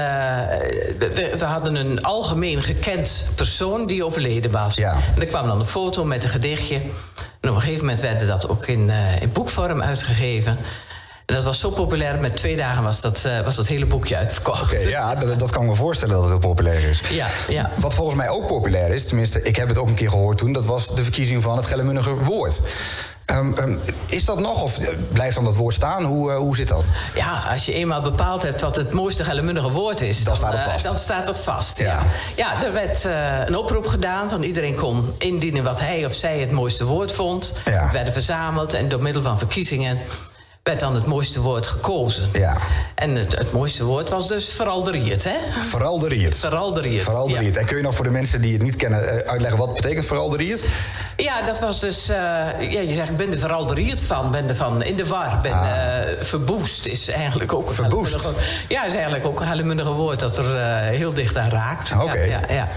we, 0.99 1.35
we 1.39 1.45
hadden 1.45 1.75
een 1.75 2.03
algemeen 2.03 2.63
gekend 2.63 3.14
persoon 3.35 3.87
die 3.87 4.05
overleden 4.05 4.51
was. 4.51 4.75
Ja. 4.75 4.97
En 5.15 5.21
er 5.21 5.27
kwam 5.27 5.47
dan 5.47 5.59
een 5.59 5.67
foto 5.67 6.05
met 6.05 6.25
een 6.25 6.31
gedichtje. 6.31 6.81
En 7.41 7.51
op 7.51 7.55
een 7.55 7.61
gegeven 7.61 7.85
moment 7.85 8.01
werd 8.01 8.27
dat 8.27 8.49
ook 8.49 8.67
in, 8.67 8.89
uh, 8.89 9.23
in 9.23 9.33
boekvorm 9.33 9.83
uitgegeven. 9.83 10.59
En 11.27 11.35
dat 11.35 11.45
was 11.45 11.61
zo 11.61 11.71
populair, 11.71 12.19
met 12.19 12.37
twee 12.37 12.57
dagen 12.57 12.83
was 12.83 13.01
dat, 13.01 13.23
uh, 13.27 13.41
was 13.41 13.55
dat 13.55 13.67
hele 13.67 13.87
boekje 13.87 14.17
uitverkocht. 14.17 14.73
Okay, 14.73 14.89
ja, 14.89 15.15
dat, 15.15 15.39
dat, 15.39 15.51
kan 15.51 15.63
ik 15.63 15.69
me 15.69 15.75
voorstellen 15.75 16.15
dat 16.15 16.23
het 16.23 16.33
heel 16.33 16.49
populair 16.49 16.89
is. 16.89 17.01
Ja, 17.11 17.27
ja. 17.49 17.71
Wat 17.75 17.95
volgens 17.95 18.17
mij 18.17 18.29
ook 18.29 18.47
populair 18.47 18.91
is, 18.91 19.07
tenminste, 19.07 19.43
ik 19.43 19.57
heb 19.57 19.69
het 19.69 19.79
ook 19.79 19.89
een 19.89 19.95
keer 19.95 20.09
gehoord 20.09 20.39
toen... 20.39 20.53
dat 20.53 20.65
was 20.65 20.95
de 20.95 21.03
verkiezing 21.03 21.43
van 21.43 21.57
het 21.57 21.67
Geldermundiger 21.67 22.25
woord. 22.25 22.63
Um, 23.27 23.55
um, 23.59 23.81
is 24.07 24.25
dat 24.25 24.41
nog, 24.41 24.63
of 24.63 24.79
blijft 25.13 25.35
dan 25.35 25.45
dat 25.45 25.57
woord 25.57 25.75
staan? 25.75 26.05
Hoe, 26.05 26.31
uh, 26.31 26.37
hoe 26.37 26.57
zit 26.57 26.69
dat? 26.69 26.91
Ja, 27.15 27.43
als 27.51 27.67
je 27.67 27.73
eenmaal 27.73 28.03
bepaald 28.03 28.43
hebt 28.43 28.61
wat 28.61 28.77
het 28.77 28.93
mooiste 28.93 29.25
Geldermundige 29.25 29.71
woord 29.71 30.01
is... 30.01 30.17
Dan, 30.17 30.25
dan, 30.25 30.37
staat 30.37 30.53
het 30.53 30.63
vast. 30.63 30.85
Uh, 30.85 30.91
dan 30.91 30.99
staat 30.99 31.27
het 31.29 31.39
vast, 31.39 31.79
ja. 31.79 31.85
Ja, 31.85 32.05
ja 32.37 32.65
er 32.65 32.73
werd 32.73 33.05
uh, 33.05 33.47
een 33.47 33.57
oproep 33.57 33.87
gedaan 33.87 34.31
van 34.31 34.43
iedereen 34.43 34.75
kon 34.75 35.15
indienen... 35.19 35.65
wat 35.65 35.81
hij 35.81 36.05
of 36.05 36.15
zij 36.15 36.39
het 36.39 36.51
mooiste 36.51 36.85
woord 36.85 37.13
vond. 37.13 37.55
Ja. 37.65 37.93
werden 37.93 38.13
verzameld 38.13 38.75
en 38.75 38.89
door 38.89 39.03
middel 39.03 39.23
van 39.23 39.39
verkiezingen... 39.39 39.99
werd 40.65 40.81
dan 40.81 40.95
het 40.95 41.07
mooiste 41.07 41.41
woord 41.41 41.67
gekozen. 41.67 42.29
Ja. 42.33 42.57
En 42.95 43.17
het, 43.17 43.37
het 43.37 43.53
mooiste 43.53 43.85
woord 43.85 44.11
was 44.11 44.29
dus 44.29 44.53
veralderiert, 44.53 45.25
hè? 45.25 45.37
Veralderiert. 45.69 46.37
Veralderiert. 46.37 47.03
Veralderiert. 47.03 47.55
Ja. 47.55 47.61
En 47.61 47.67
kun 47.67 47.77
je 47.77 47.83
nog 47.83 47.95
voor 47.95 48.05
de 48.05 48.11
mensen 48.11 48.41
die 48.41 48.53
het 48.53 48.63
niet 48.63 48.77
kennen 48.77 49.27
uitleggen 49.27 49.59
wat 49.59 49.75
betekent 49.75 50.07
veralderiert? 50.07 50.65
Ja, 51.17 51.43
dat 51.43 51.61
was 51.61 51.81
dus. 51.81 52.11
Uh, 52.11 52.17
ja, 52.17 52.81
je 52.81 52.95
zegt, 52.95 53.09
ik 53.09 53.17
ben 53.17 53.33
er 53.33 53.39
veralderierd 53.39 54.01
van, 54.01 54.31
ben 54.31 54.49
er 54.49 54.57
van 54.57 54.83
in 54.83 54.97
de 54.97 55.07
war, 55.07 55.39
ben 55.43 55.53
ah. 55.53 55.67
uh, 55.67 56.23
verboest 56.23 56.87
is 56.87 57.09
eigenlijk 57.09 57.53
ook 57.53 57.69
een 57.69 57.75
verboest. 57.75 58.33
Ja, 58.69 58.85
is 58.85 58.95
eigenlijk 58.95 59.27
ook 59.27 59.41
een 59.41 59.47
hellemundige 59.47 59.93
woord 59.93 60.21
dat 60.21 60.37
er 60.37 60.57
uh, 60.57 60.77
heel 60.99 61.13
dicht 61.13 61.37
aan 61.37 61.51
raakt. 61.51 61.93
Oké. 61.93 62.03
Okay. 62.03 62.29
Ja, 62.29 62.41
ja, 62.49 62.55
ja. 62.55 62.69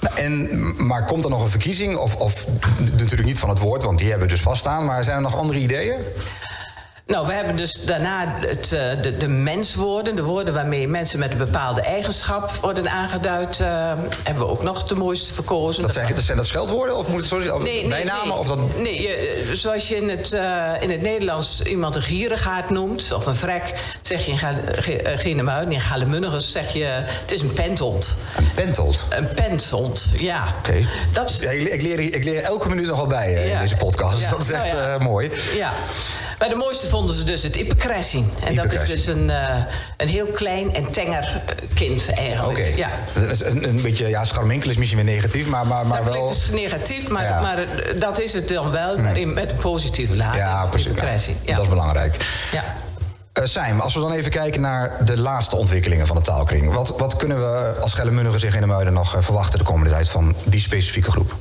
Nou, 0.00 0.16
en, 0.16 0.86
maar 0.86 1.04
komt 1.04 1.24
er 1.24 1.30
nog 1.30 1.42
een 1.42 1.48
verkiezing? 1.48 1.96
Of, 1.96 2.14
of 2.14 2.46
natuurlijk 2.78 3.24
niet 3.24 3.38
van 3.38 3.48
het 3.48 3.58
woord, 3.58 3.82
want 3.82 3.98
die 3.98 4.08
hebben 4.08 4.26
we 4.26 4.34
dus 4.34 4.42
vaststaan. 4.42 4.84
Maar 4.84 5.04
zijn 5.04 5.16
er 5.16 5.22
nog 5.22 5.36
andere 5.36 5.58
ideeën? 5.58 5.96
Nou, 7.06 7.26
we 7.26 7.32
hebben 7.32 7.56
dus 7.56 7.84
daarna 7.84 8.38
het, 8.40 8.68
de, 9.02 9.16
de 9.18 9.28
menswoorden, 9.28 10.16
de 10.16 10.22
woorden 10.22 10.54
waarmee 10.54 10.88
mensen 10.88 11.18
met 11.18 11.30
een 11.30 11.38
bepaalde 11.38 11.80
eigenschap 11.80 12.50
worden 12.60 12.90
aangeduid, 12.90 13.58
uh, 13.58 13.66
hebben 14.22 14.44
we 14.46 14.50
ook 14.50 14.62
nog 14.62 14.86
de 14.86 14.94
mooiste 14.94 15.34
verkozen. 15.34 15.82
Dat 15.82 15.92
zijn, 15.92 16.14
dat 16.14 16.24
zijn 16.24 16.36
dat 16.36 16.46
scheldwoorden 16.46 16.96
of 16.96 17.08
moet 17.08 17.20
het 17.20 17.28
zo 17.28 17.40
zijn? 17.40 17.54
Of 17.54 17.62
nee, 17.62 17.88
bijnamen? 17.88 18.28
Nee, 18.28 18.36
of 18.36 18.48
dat... 18.48 18.58
nee 18.76 19.02
je, 19.02 19.50
zoals 19.52 19.88
je 19.88 19.96
in 19.96 20.08
het, 20.08 20.32
uh, 20.32 20.72
in 20.80 20.90
het 20.90 21.02
Nederlands 21.02 21.62
iemand 21.62 21.96
een 21.96 22.02
gierigaard 22.02 22.70
noemt 22.70 23.12
of 23.12 23.26
een 23.26 23.34
vrek, 23.34 23.72
zeg 24.02 24.26
je 24.26 24.32
in 24.32 24.38
Genemuiden, 25.18 25.74
in 25.74 25.80
Galemunniges 25.80 26.52
zeg 26.52 26.72
je 26.72 26.84
het 26.84 27.32
is 27.32 27.40
een 27.40 27.52
penthond. 27.52 28.16
Een 28.36 28.50
penthond? 28.54 29.06
Een 29.10 29.28
penthond, 29.34 30.12
ja. 30.14 30.54
Oké. 30.58 30.68
Okay. 30.68 30.86
Dat 31.12 31.38
ja, 31.40 31.50
ik, 31.50 31.82
leer, 31.82 31.98
ik 32.00 32.24
leer 32.24 32.42
elke 32.42 32.68
minuut 32.68 32.86
nogal 32.86 33.06
bij 33.06 33.32
uh, 33.32 33.48
ja. 33.48 33.54
in 33.54 33.60
deze 33.60 33.76
podcast. 33.76 34.20
Ja. 34.20 34.30
Dat 34.30 34.40
is 34.40 34.50
echt 34.50 34.72
nou 34.72 35.02
mooi. 35.02 35.30
Ja. 35.56 35.72
Maar 36.42 36.50
de 36.50 36.56
mooiste 36.56 36.88
vonden 36.88 37.16
ze 37.16 37.24
dus 37.24 37.42
het 37.42 37.56
ippekrassie. 37.56 38.24
En 38.44 38.54
dat 38.54 38.72
is 38.72 38.86
dus 38.86 39.06
een, 39.06 39.28
uh, 39.28 39.54
een 39.96 40.08
heel 40.08 40.26
klein 40.26 40.74
en 40.74 40.90
tenger 40.90 41.40
kind 41.74 42.12
eigenlijk. 42.14 42.58
Oké. 42.58 42.60
Okay. 42.60 42.76
Ja. 42.76 42.90
Een, 43.40 43.68
een 43.68 43.82
beetje, 43.82 44.08
ja, 44.08 44.24
scharminkel 44.24 44.70
is 44.70 44.76
misschien 44.76 45.04
weer 45.04 45.14
negatief, 45.14 45.46
maar, 45.46 45.66
maar, 45.66 45.86
maar 45.86 46.04
dat 46.04 46.12
wel... 46.12 46.26
Dat 46.26 46.36
is 46.36 46.50
negatief, 46.50 47.08
maar, 47.08 47.24
ja. 47.24 47.40
maar 47.40 47.58
dat 47.98 48.20
is 48.20 48.32
het 48.32 48.48
dan 48.48 48.70
wel, 48.70 48.98
maar 48.98 49.16
in, 49.16 49.34
met 49.34 49.50
een 49.50 49.56
positieve 49.56 50.16
laag. 50.16 50.36
Ja, 50.36 50.66
precies. 50.66 50.96
Ja. 51.42 51.54
Dat 51.54 51.64
is 51.64 51.68
belangrijk. 51.68 52.16
Ja. 52.52 52.64
Uh, 53.38 53.44
Sijm, 53.44 53.80
als 53.80 53.94
we 53.94 54.00
dan 54.00 54.12
even 54.12 54.30
kijken 54.30 54.60
naar 54.60 55.04
de 55.04 55.18
laatste 55.18 55.56
ontwikkelingen 55.56 56.06
van 56.06 56.16
de 56.16 56.22
taalkring. 56.22 56.72
Wat, 56.72 56.98
wat 56.98 57.16
kunnen 57.16 57.38
we 57.38 57.74
als 57.80 57.94
Geldermunnigen 57.94 58.40
zich 58.40 58.54
in 58.54 58.60
de 58.60 58.66
Muiden 58.66 58.92
nog 58.92 59.16
verwachten 59.18 59.58
de 59.58 59.64
komende 59.64 59.90
tijd 59.90 60.08
van 60.08 60.34
die 60.44 60.60
specifieke 60.60 61.10
groep? 61.10 61.34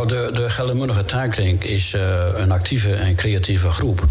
Nou, 0.00 0.12
de, 0.12 0.30
de 0.32 1.04
Taalkring 1.04 1.64
is 1.64 1.94
een 2.34 2.50
actieve 2.50 2.94
en 2.94 3.14
creatieve 3.14 3.70
groep 3.70 4.04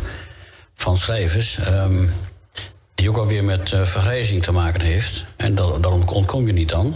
van 0.76 0.98
schrijvers. 0.98 1.58
Ehm, 1.58 2.06
die 2.96 3.10
ook 3.10 3.18
alweer 3.18 3.44
met 3.44 3.72
uh, 3.72 3.86
vergrijzing 3.86 4.44
te 4.44 4.52
maken 4.52 4.82
heeft. 4.82 5.26
En 5.36 5.56
daar 5.56 5.92
ontkom 5.92 6.46
je 6.46 6.54
niet 6.54 6.74
aan. 6.74 6.96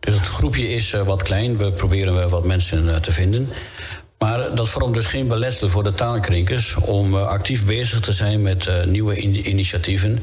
Dus 0.00 0.14
het 0.14 0.26
groepje 0.26 0.68
is 0.68 0.92
uh, 0.92 1.02
wat 1.02 1.22
klein. 1.22 1.56
We 1.56 1.72
proberen 1.72 2.14
wel 2.14 2.28
wat 2.28 2.44
mensen 2.44 3.02
te 3.02 3.12
vinden. 3.12 3.48
Maar 4.18 4.54
dat 4.54 4.68
vormt 4.68 4.94
dus 4.94 5.06
geen 5.06 5.28
beletsel 5.28 5.68
voor 5.68 5.84
de 5.84 5.94
taalkrinkers 5.94 6.74
om 6.74 7.14
actief 7.14 7.64
bezig 7.64 8.00
te 8.00 8.12
zijn 8.12 8.42
met 8.42 8.70
nieuwe 8.86 9.16
in 9.16 9.48
initiatieven. 9.48 10.22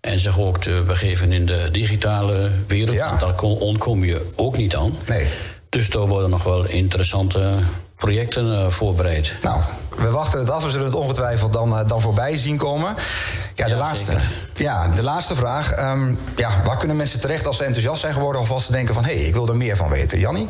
En 0.00 0.18
zich 0.18 0.40
ook 0.40 0.60
te 0.60 0.82
begeven 0.86 1.32
in 1.32 1.46
de 1.46 1.68
digitale 1.72 2.50
wereld. 2.66 2.96
Ja. 2.96 3.18
Daar 3.18 3.40
ontkom 3.40 4.04
je 4.04 4.30
ook 4.36 4.56
niet 4.56 4.76
aan. 4.76 4.96
Nee. 5.06 5.28
Dus 5.70 5.88
er 5.88 6.06
worden 6.06 6.30
nog 6.30 6.42
wel 6.42 6.64
interessante 6.64 7.58
projecten 7.96 8.72
voorbereid. 8.72 9.34
Nou, 9.42 9.60
we 9.96 10.10
wachten 10.10 10.38
het 10.38 10.50
af. 10.50 10.64
We 10.64 10.70
zullen 10.70 10.86
het 10.86 10.94
ongetwijfeld 10.94 11.52
dan, 11.52 11.86
dan 11.86 12.00
voorbij 12.00 12.36
zien 12.36 12.56
komen. 12.56 12.94
Ja, 13.54 13.68
de, 13.68 13.74
laatste, 13.74 14.16
ja, 14.54 14.88
de 14.88 15.02
laatste 15.02 15.34
vraag. 15.34 15.78
Um, 15.78 16.18
ja, 16.36 16.50
waar 16.64 16.76
kunnen 16.76 16.96
mensen 16.96 17.20
terecht 17.20 17.46
als 17.46 17.56
ze 17.56 17.64
enthousiast 17.64 18.00
zijn 18.00 18.12
geworden... 18.12 18.40
of 18.40 18.50
als 18.50 18.64
ze 18.64 18.72
denken 18.72 18.94
van, 18.94 19.04
hé, 19.04 19.14
hey, 19.14 19.24
ik 19.24 19.34
wil 19.34 19.48
er 19.48 19.56
meer 19.56 19.76
van 19.76 19.88
weten? 19.88 20.18
Jannie? 20.18 20.48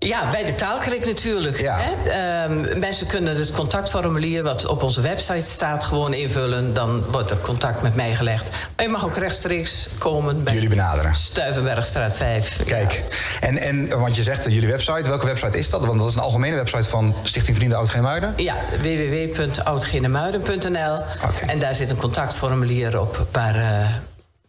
Ja, 0.00 0.30
bij 0.30 0.44
de 0.44 0.54
taalkrik 0.54 1.06
natuurlijk. 1.06 1.60
Ja. 1.60 1.76
Hè? 1.80 2.10
Ehm, 2.10 2.78
mensen 2.78 3.06
kunnen 3.06 3.36
het 3.36 3.50
contactformulier 3.50 4.42
wat 4.42 4.66
op 4.66 4.82
onze 4.82 5.00
website 5.00 5.46
staat 5.46 5.84
gewoon 5.84 6.14
invullen. 6.14 6.74
Dan 6.74 7.04
wordt 7.10 7.30
er 7.30 7.36
contact 7.36 7.82
met 7.82 7.94
mij 7.94 8.14
gelegd. 8.14 8.48
Maar 8.76 8.84
je 8.84 8.90
mag 8.92 9.04
ook 9.04 9.16
rechtstreeks 9.16 9.88
komen 9.98 10.44
bij 10.44 10.54
jullie 10.54 10.68
benaderen. 10.68 11.14
Stuivenbergstraat 11.14 12.16
5. 12.16 12.60
Kijk, 12.66 13.02
en, 13.40 13.58
en 13.58 13.98
want 13.98 14.16
je 14.16 14.22
zegt 14.22 14.44
jullie 14.44 14.68
website, 14.68 15.08
welke 15.08 15.26
website 15.26 15.58
is 15.58 15.70
dat? 15.70 15.84
Want 15.84 15.98
dat 15.98 16.08
is 16.08 16.14
een 16.14 16.20
algemene 16.20 16.56
website 16.56 16.88
van 16.88 17.14
Stichting 17.22 17.56
Vrienden 17.56 17.78
Oud-Genemuiden. 17.78 18.34
Ja, 18.36 18.54
www.oudgenemuiden.nl. 18.80 20.98
Okay. 21.28 21.46
En 21.46 21.58
daar 21.58 21.74
zit 21.74 21.90
een 21.90 21.96
contactformulier 21.96 23.00
op 23.00 23.26
waar. 23.32 23.56
Uh, 23.56 23.62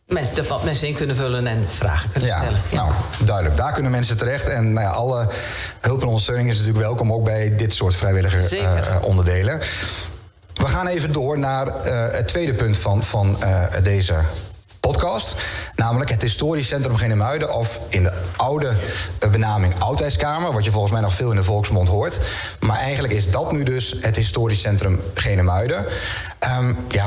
mensen, 0.10 0.48
wat 0.48 0.64
mensen 0.64 0.88
in 0.88 0.94
kunnen 0.94 1.16
vullen 1.16 1.48
en 1.48 1.66
vragen 1.68 2.10
kunnen 2.12 2.30
stellen. 2.30 2.60
Ja. 2.70 2.76
Nou, 2.76 2.92
duidelijk. 3.24 3.58
Daar 3.58 3.74
kunnen 3.74 3.92
mensen 3.92 4.18
terecht. 4.18 4.48
En 4.48 4.74
nou 4.74 4.86
ja, 4.86 4.92
alle 4.92 5.28
hulp 5.80 6.02
en 6.02 6.08
ondersteuning 6.08 6.50
is 6.50 6.58
natuurlijk 6.58 6.86
welkom 6.86 7.14
ook 7.14 7.24
bij 7.24 7.56
dit 7.56 7.74
soort 7.74 7.96
vrijwillige 7.96 8.58
uh, 8.58 8.96
onderdelen. 9.02 9.60
We 10.54 10.68
gaan 10.68 10.88
even 10.88 11.12
door 11.12 11.40
naar 11.40 11.68
uh, 11.68 12.06
het 12.12 12.28
tweede 12.28 12.54
punt 12.54 12.78
van, 12.78 13.04
van 13.04 13.38
uh, 13.44 13.64
deze 13.84 14.16
podcast. 14.80 15.36
Namelijk 15.76 16.10
het 16.10 16.22
historisch 16.22 16.68
centrum 16.68 16.96
Genemuiden, 16.96 17.54
of 17.54 17.80
in 17.90 18.04
de 18.04 18.14
oude 18.36 18.72
benaming 19.32 19.80
Oudheidskamer, 19.80 20.54
wat 20.54 20.66
je 20.66 20.72
volgens 20.72 20.94
mij 20.94 21.02
nog 21.02 21.14
veel 21.14 21.30
in 21.30 21.36
de 21.36 21.44
volksmond 21.44 21.88
hoort. 21.88 22.20
Maar 22.60 22.78
eigenlijk 22.78 23.14
is 23.14 23.30
dat 23.30 23.52
nu 23.52 23.64
dus 23.64 23.96
het 24.02 24.16
historisch 24.16 24.62
centrum 24.62 25.02
Genemuiden. 25.14 25.86
Um, 26.60 26.78
ja, 26.90 27.06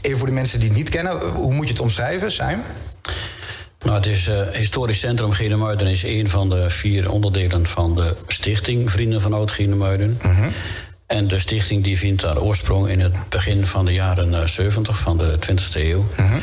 even 0.00 0.18
voor 0.18 0.28
de 0.28 0.34
mensen 0.34 0.58
die 0.58 0.68
het 0.68 0.76
niet 0.76 0.88
kennen, 0.88 1.20
hoe 1.20 1.52
moet 1.52 1.66
je 1.66 1.72
het 1.72 1.82
omschrijven, 1.82 2.30
Zijn? 2.30 2.62
Nou, 3.84 3.96
het 3.96 4.06
is 4.06 4.28
uh, 4.28 4.40
historisch 4.52 4.98
centrum 4.98 5.32
Genemuiden 5.32 5.86
is 5.86 6.02
een 6.02 6.28
van 6.28 6.48
de 6.48 6.70
vier 6.70 7.10
onderdelen 7.10 7.66
van 7.66 7.94
de 7.94 8.16
stichting 8.26 8.90
Vrienden 8.90 9.20
van 9.20 9.32
Oud 9.32 9.50
Genemuiden. 9.50 10.18
Uh 10.26 10.46
En 11.06 11.28
de 11.28 11.38
stichting 11.38 11.84
die 11.84 11.98
vindt 11.98 12.22
haar 12.22 12.38
oorsprong 12.38 12.88
in 12.88 13.00
het 13.00 13.28
begin 13.28 13.66
van 13.66 13.84
de 13.84 13.92
jaren 13.92 14.48
70 14.48 14.98
van 14.98 15.18
de 15.18 15.38
20e 15.46 15.72
eeuw. 15.72 16.06
Uh 16.20 16.34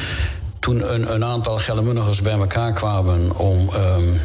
toen 0.68 0.94
een, 0.94 1.14
een 1.14 1.24
aantal 1.24 1.58
Geldermunnigers 1.58 2.22
bij 2.22 2.34
elkaar 2.34 2.74
kwamen 2.74 3.38
om 3.38 3.70
um, 3.76 4.20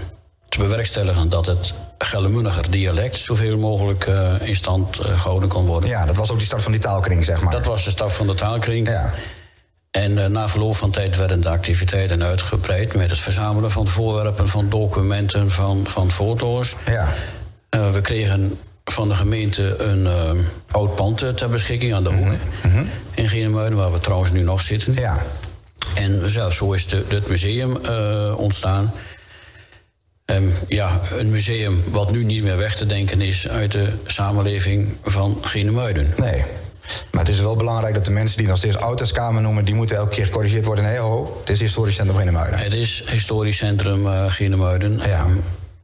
te 0.48 0.58
bewerkstelligen 0.58 1.28
dat 1.28 1.46
het 1.46 1.72
Geldermunniger 1.98 2.70
dialect 2.70 3.16
zoveel 3.16 3.58
mogelijk 3.58 4.06
uh, 4.06 4.34
in 4.40 4.56
stand 4.56 5.00
uh, 5.00 5.20
gehouden 5.20 5.48
kon 5.48 5.66
worden. 5.66 5.90
Ja, 5.90 6.06
dat 6.06 6.16
was 6.16 6.30
ook 6.30 6.38
die 6.38 6.46
start 6.46 6.62
van 6.62 6.72
die 6.72 6.80
taalkring, 6.80 7.24
zeg 7.24 7.42
maar. 7.42 7.52
Dat 7.52 7.66
was 7.66 7.84
de 7.84 7.90
start 7.90 8.12
van 8.12 8.26
de 8.26 8.34
taalkring. 8.34 8.88
Ja. 8.88 9.12
En 9.90 10.10
uh, 10.10 10.26
na 10.26 10.48
verloop 10.48 10.76
van 10.76 10.90
tijd 10.90 11.16
werden 11.16 11.40
de 11.40 11.48
activiteiten 11.48 12.22
uitgebreid 12.22 12.94
met 12.94 13.10
het 13.10 13.18
verzamelen 13.18 13.70
van 13.70 13.86
voorwerpen, 13.86 14.48
van 14.48 14.68
documenten, 14.68 15.50
van, 15.50 15.86
van 15.86 16.10
foto's. 16.10 16.74
Ja. 16.86 17.12
we 17.92 18.00
kregen 18.00 18.58
van 18.84 19.08
de 19.08 19.14
gemeente 19.14 19.76
een 19.78 20.08
oud 20.70 20.94
pand 20.94 21.36
ter 21.36 21.48
beschikking 21.48 21.94
aan 21.94 22.02
de 22.02 22.12
hoek 22.12 22.26
mm 22.26 22.70
-hmm. 22.70 22.88
in 23.14 23.28
Genemuiden, 23.28 23.78
waar 23.78 23.92
we 23.92 24.00
trouwens 24.00 24.32
nu 24.32 24.42
nog 24.42 24.60
zitten. 24.62 24.94
Ja. 24.94 25.22
En 25.94 26.30
zo, 26.30 26.50
zo 26.50 26.72
is 26.72 26.86
de, 26.86 27.04
het 27.08 27.28
museum 27.28 27.78
uh, 27.84 28.38
ontstaan. 28.38 28.92
Um, 30.26 30.52
ja, 30.68 31.00
een 31.18 31.30
museum 31.30 31.82
wat 31.90 32.10
nu 32.12 32.24
niet 32.24 32.42
meer 32.42 32.56
weg 32.56 32.76
te 32.76 32.86
denken 32.86 33.20
is 33.20 33.48
uit 33.48 33.72
de 33.72 33.92
samenleving 34.06 34.96
van 35.04 35.38
Genemuiden. 35.40 36.14
Nee. 36.16 36.44
Maar 37.10 37.24
het 37.24 37.32
is 37.34 37.40
wel 37.40 37.56
belangrijk 37.56 37.94
dat 37.94 38.04
de 38.04 38.10
mensen 38.10 38.38
die 38.38 38.46
nog 38.46 38.56
steeds 38.56 38.74
Autoskamer 38.74 39.42
noemen... 39.42 39.64
die 39.64 39.74
moeten 39.74 39.96
elke 39.96 40.14
keer 40.14 40.24
gecorrigeerd 40.24 40.64
worden. 40.64 40.84
Nee, 40.84 40.98
ho, 40.98 41.36
het 41.40 41.50
is 41.50 41.60
historisch 41.60 41.94
centrum 41.94 42.16
Genemuiden. 42.16 42.58
Het 42.58 42.74
is 42.74 43.04
historisch 43.06 43.56
centrum 43.56 44.06
uh, 44.06 44.24
Genemuiden. 44.28 45.00
Ja. 45.06 45.26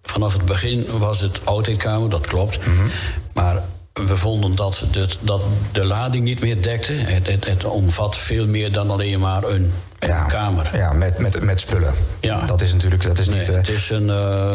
Vanaf 0.03 0.33
het 0.33 0.45
begin 0.45 0.87
was 0.99 1.21
het 1.21 1.41
Oudheidkamer, 1.45 2.11
dat 2.11 2.27
klopt. 2.27 2.67
Mm 2.67 2.77
-hmm. 2.77 2.91
Maar 3.33 3.58
we 4.07 4.17
vonden 4.17 4.55
dat, 4.57 4.85
de, 4.91 5.09
dat 5.21 5.41
de 5.73 5.85
lading 5.85 6.25
niet 6.25 6.41
meer 6.41 6.63
dekte. 6.63 6.93
Het, 6.93 7.27
het, 7.27 7.45
het 7.45 7.65
omvat 7.65 8.17
veel 8.17 8.47
meer 8.47 8.73
dan 8.73 8.91
alleen 8.91 9.21
maar 9.21 9.45
een 9.45 9.73
ja, 9.99 10.25
kamer. 10.25 10.71
Ja, 10.73 10.93
met, 10.93 11.19
met, 11.19 11.43
met 11.43 11.61
spullen. 11.61 11.95
Ja. 12.21 12.47
Dat 12.47 12.61
is 12.61 12.73
natuurlijk 12.73 13.03
dat 13.03 13.19
is 13.19 13.29
nee, 13.29 13.39
niet... 13.39 13.49
Uh... 13.49 13.57
Het 13.57 13.69
is 13.69 13.91
een... 13.91 14.07
Uh, 14.07 14.55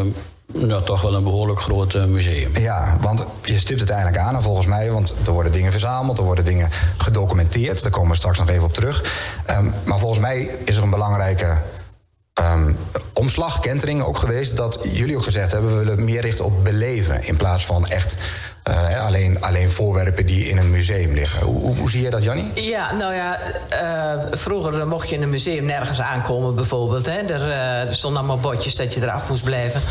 nou, 0.68 0.84
toch 0.84 1.02
wel 1.02 1.14
een 1.14 1.24
behoorlijk 1.24 1.60
groot 1.60 1.94
uh, 1.94 2.06
museum. 2.06 2.58
Ja, 2.58 2.98
want 3.02 3.26
je 3.44 3.58
stipt 3.58 3.80
het 3.80 3.90
eigenlijk 3.90 4.24
aan, 4.24 4.36
en 4.36 4.42
volgens 4.42 4.68
mij, 4.68 4.92
want 4.92 5.16
er 5.26 5.32
worden 5.32 5.52
dingen 5.52 5.72
verzameld, 5.72 6.18
er 6.18 6.24
worden 6.24 6.46
dingen 6.46 6.70
gedocumenteerd. 6.98 7.82
Daar 7.82 7.92
komen 7.92 8.10
we 8.10 8.16
straks 8.16 8.40
nog 8.40 8.50
even 8.50 8.64
op 8.64 8.74
terug. 8.74 9.04
Um, 9.50 9.74
maar 9.84 10.00
volgens 10.00 10.20
mij 10.20 10.58
is 10.66 10.76
er 10.78 10.84
een 10.84 10.90
belangrijke 10.90 11.58
um, 12.42 12.78
omslag, 13.14 13.60
kentering 13.60 14.04
ook 14.04 14.18
geweest, 14.18 14.58
dat 14.58 14.80
jullie 14.92 15.16
ook 15.16 15.24
gezegd 15.24 15.52
hebben: 15.52 15.78
we 15.78 15.86
willen 15.86 16.04
meer 16.04 16.22
richten 16.22 16.46
op 16.46 16.64
beleven 16.64 17.24
in 17.24 17.38
plaats 17.38 17.66
van 17.66 17.88
echt 17.88 18.18
uh, 18.70 19.06
alleen, 19.06 19.42
alleen 19.42 19.70
voorwerpen 19.70 20.26
die 20.26 20.50
in 20.50 20.58
een 20.58 20.70
museum 20.70 21.14
liggen. 21.14 21.46
Hoe, 21.46 21.76
hoe, 21.76 21.90
zie 21.90 22.02
je 22.02 22.10
dat, 22.10 22.24
Jannie? 22.24 22.52
Ja, 22.54 22.94
nou 22.94 23.14
ja, 23.14 23.40
uh, 23.72 24.22
vroeger 24.32 24.88
mocht 24.88 25.10
je 25.10 25.16
in 25.16 25.22
een 25.22 25.30
museum 25.30 25.66
nergens 25.66 26.02
aankomen, 26.02 26.56
bijvoorbeeld. 26.56 27.06
Hè. 27.06 27.18
Er 27.18 27.96
stonden 27.96 28.20
allemaal 28.20 28.40
bordjes 28.40 28.76
dat 28.76 28.94
je 28.94 29.02
eraf 29.02 29.30
moest 29.30 29.44
blijven. 29.44 29.82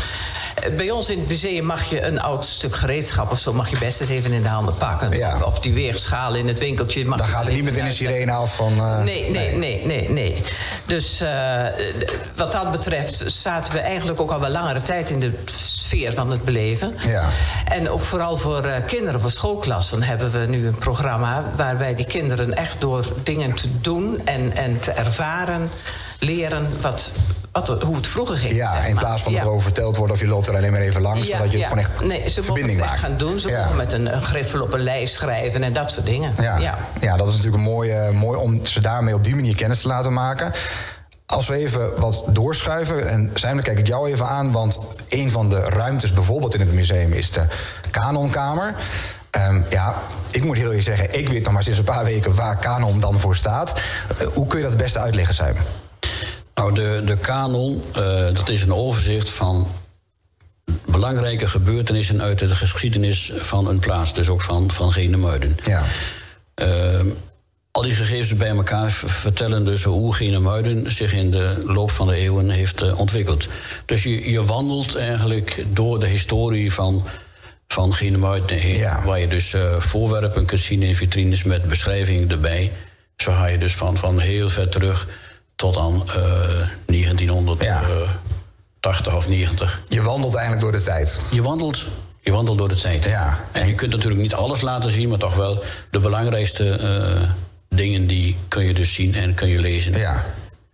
Bij 0.77 0.91
ons 0.91 1.09
in 1.09 1.19
het 1.19 1.27
museum 1.27 1.65
mag 1.65 1.89
je 1.89 2.01
een 2.01 2.21
oud 2.21 2.45
stuk 2.45 2.75
gereedschap 2.75 3.31
of 3.31 3.39
zo... 3.39 3.53
mag 3.53 3.69
je 3.69 3.77
best 3.77 4.01
eens 4.01 4.09
even 4.09 4.31
in 4.31 4.41
de 4.41 4.47
handen 4.47 4.77
pakken. 4.77 5.17
Ja. 5.17 5.43
Of, 5.45 5.59
die 5.59 5.73
weegschaal 5.73 6.35
in 6.35 6.47
het 6.47 6.59
winkeltje. 6.59 7.05
Mag 7.05 7.17
Dan 7.17 7.27
gaat 7.27 7.45
het 7.45 7.55
niet 7.55 7.63
meteen 7.63 7.85
een 7.85 7.91
sirene 7.91 8.31
af 8.31 8.55
van... 8.55 8.73
Uh, 8.73 9.03
nee, 9.03 9.29
nee, 9.29 9.55
nee, 9.55 9.85
nee, 9.85 10.09
nee. 10.09 10.43
Dus 10.85 11.21
uh, 11.21 11.29
wat 12.35 12.51
dat 12.51 12.71
betreft 12.71 13.23
zaten 13.25 13.73
we 13.73 13.79
eigenlijk 13.79 14.21
ook 14.21 14.31
al 14.31 14.39
wel 14.39 14.49
langere 14.49 14.81
tijd... 14.81 15.09
in 15.09 15.19
de 15.19 15.31
sfeer 15.45 16.13
van 16.13 16.31
het 16.31 16.43
beleven. 16.43 16.95
Ja. 17.07 17.29
En 17.65 17.89
ook 17.89 18.01
vooral 18.01 18.35
voor 18.35 18.65
uh, 18.65 18.73
kinderen, 18.87 19.19
voor 19.19 19.31
schoolklassen... 19.31 20.03
hebben 20.03 20.31
we 20.31 20.45
nu 20.47 20.67
een 20.67 20.77
programma 20.77 21.43
waarbij 21.55 21.95
die 21.95 22.05
kinderen 22.05 22.57
echt 22.57 22.81
door 22.81 23.05
dingen 23.23 23.53
te 23.53 23.67
doen... 23.81 24.21
en, 24.25 24.55
en 24.55 24.79
te 24.79 24.91
ervaren, 24.91 25.69
leren 26.23 26.67
wat 26.81 27.11
wat, 27.53 27.81
hoe 27.81 27.95
het 27.95 28.07
vroeger 28.07 28.37
ging. 28.37 28.55
Ja, 28.55 28.79
in 28.79 28.97
plaats 28.97 29.21
van 29.21 29.33
dat 29.33 29.41
er 29.41 29.47
over 29.47 29.61
verteld 29.61 29.97
wordt 29.97 30.13
of 30.13 30.19
je 30.19 30.27
loopt 30.27 30.47
er 30.47 30.55
alleen 30.55 30.71
maar 30.71 30.81
even 30.81 31.01
langs, 31.01 31.27
ja, 31.27 31.37
zodat 31.37 31.51
je 31.51 31.57
ja. 31.57 31.67
gewoon 31.67 31.83
echt 31.83 32.03
nee, 32.03 32.29
ze 32.29 32.43
verbinding 32.43 32.79
maakt. 32.79 32.99
Ze 32.99 33.05
gaan 33.05 33.17
doen, 33.17 33.39
ze 33.39 33.51
mogen 33.51 33.75
met 33.75 33.91
een, 33.91 34.13
een 34.13 34.21
griffel 34.21 34.61
op 34.61 34.73
een 34.73 34.83
lijst 34.83 35.13
schrijven 35.13 35.63
en 35.63 35.73
dat 35.73 35.91
soort 35.91 36.05
dingen. 36.05 36.33
Ja, 36.41 36.77
ja. 36.99 37.17
dat 37.17 37.27
is 37.27 37.33
natuurlijk 37.35 37.63
een 37.63 37.69
mooie, 37.69 38.11
mooi 38.11 38.39
om 38.39 38.65
ze 38.65 38.79
daarmee 38.79 39.13
op 39.13 39.23
die 39.23 39.35
manier 39.35 39.55
kennis 39.55 39.81
te 39.81 39.87
laten 39.87 40.13
maken. 40.13 40.51
Als 41.25 41.47
we 41.47 41.55
even 41.55 41.99
wat 41.99 42.25
doorschuiven, 42.27 43.09
en 43.09 43.31
zijn 43.33 43.61
kijk 43.61 43.79
ik 43.79 43.87
jou 43.87 44.11
even 44.11 44.27
aan, 44.27 44.51
want 44.51 44.79
een 45.09 45.31
van 45.31 45.49
de 45.49 45.59
ruimtes 45.59 46.13
bijvoorbeeld 46.13 46.53
in 46.53 46.59
het 46.59 46.73
museum 46.73 47.13
is 47.13 47.31
de 47.31 47.45
Kanonkamer. 47.91 48.75
Um, 49.49 49.65
ja, 49.69 49.95
ik 50.31 50.43
moet 50.43 50.55
heel 50.55 50.65
eerlijk 50.65 50.83
zeggen, 50.83 51.19
ik 51.19 51.29
weet 51.29 51.43
nog 51.43 51.53
maar 51.53 51.63
sinds 51.63 51.79
een 51.79 51.85
paar 51.85 52.03
weken 52.03 52.35
waar 52.35 52.57
Kanon 52.57 52.99
dan 52.99 53.19
voor 53.19 53.35
staat. 53.35 53.73
Uh, 54.21 54.27
hoe 54.33 54.47
kun 54.47 54.57
je 54.57 54.63
dat 54.63 54.73
het 54.73 54.81
beste 54.81 54.99
uitleggen, 54.99 55.33
Simon? 55.33 55.82
Nou, 56.55 56.73
de, 56.73 57.01
de 57.05 57.17
kanon, 57.17 57.83
uh, 57.97 58.33
dat 58.33 58.49
is 58.49 58.61
een 58.61 58.73
overzicht 58.73 59.29
van 59.29 59.67
belangrijke 60.85 61.47
gebeurtenissen 61.47 62.21
uit 62.21 62.39
de 62.39 62.55
geschiedenis 62.55 63.31
van 63.35 63.67
een 63.67 63.79
plaats, 63.79 64.13
dus 64.13 64.29
ook 64.29 64.41
van, 64.41 64.71
van 64.71 64.91
Genemuiden. 64.91 65.57
Ja. 65.65 65.83
Uh, 66.61 66.99
al 67.71 67.81
die 67.81 67.95
gegevens 67.95 68.37
bij 68.37 68.49
elkaar 68.49 68.91
vertellen 68.91 69.65
dus 69.65 69.83
hoe 69.83 70.13
Genemuiden 70.13 70.91
zich 70.91 71.13
in 71.13 71.31
de 71.31 71.63
loop 71.65 71.91
van 71.91 72.07
de 72.07 72.15
eeuwen 72.15 72.49
heeft 72.49 72.83
uh, 72.83 72.99
ontwikkeld. 72.99 73.47
Dus 73.85 74.03
je, 74.03 74.31
je 74.31 74.43
wandelt 74.43 74.95
eigenlijk 74.95 75.63
door 75.67 75.99
de 75.99 76.07
historie 76.07 76.73
van, 76.73 77.03
van 77.67 77.93
Genemuiden 77.93 78.57
heen, 78.57 78.77
Ja. 78.77 79.03
waar 79.05 79.19
je 79.19 79.27
dus 79.27 79.55
voorwerpen 79.77 80.45
kunt 80.45 80.61
zien 80.61 80.81
in 80.81 80.95
vitrines 80.95 81.43
met 81.43 81.67
beschrijvingen 81.67 82.29
erbij 82.29 82.71
Zo 83.15 83.31
ga 83.31 83.45
je 83.45 83.57
dus 83.57 83.75
van, 83.75 83.97
van 83.97 84.19
heel 84.19 84.49
ver 84.49 84.69
terug 84.69 85.07
tot 85.55 85.77
aan 85.77 86.03
uh, 86.07 86.13
1980 86.85 89.15
of 89.15 89.27
90. 89.27 89.81
Je 89.89 90.01
wandelt 90.01 90.35
eigenlijk 90.35 90.65
door 90.65 90.71
de 90.71 90.83
tijd. 90.83 91.19
Je 91.31 91.41
wandelt, 91.41 91.85
je 92.21 92.31
wandelt 92.31 92.57
door 92.57 92.69
de 92.69 92.75
tijd. 92.75 93.05
Ja. 93.05 93.39
En 93.51 93.67
je 93.67 93.75
kunt 93.75 93.91
natuurlijk 93.91 94.21
niet 94.21 94.33
alles 94.33 94.61
laten 94.61 94.91
zien, 94.91 95.09
maar 95.09 95.17
toch 95.17 95.35
wel 95.35 95.63
de 95.89 95.99
belangrijkste 95.99 96.79
uh, 96.81 97.21
dingen 97.69 98.07
die 98.07 98.37
kun 98.47 98.65
je 98.65 98.73
dus 98.73 98.93
zien 98.93 99.15
en 99.15 99.33
kun 99.33 99.47
je 99.47 99.59
lezen. 99.59 99.97
Ja. 99.97 100.23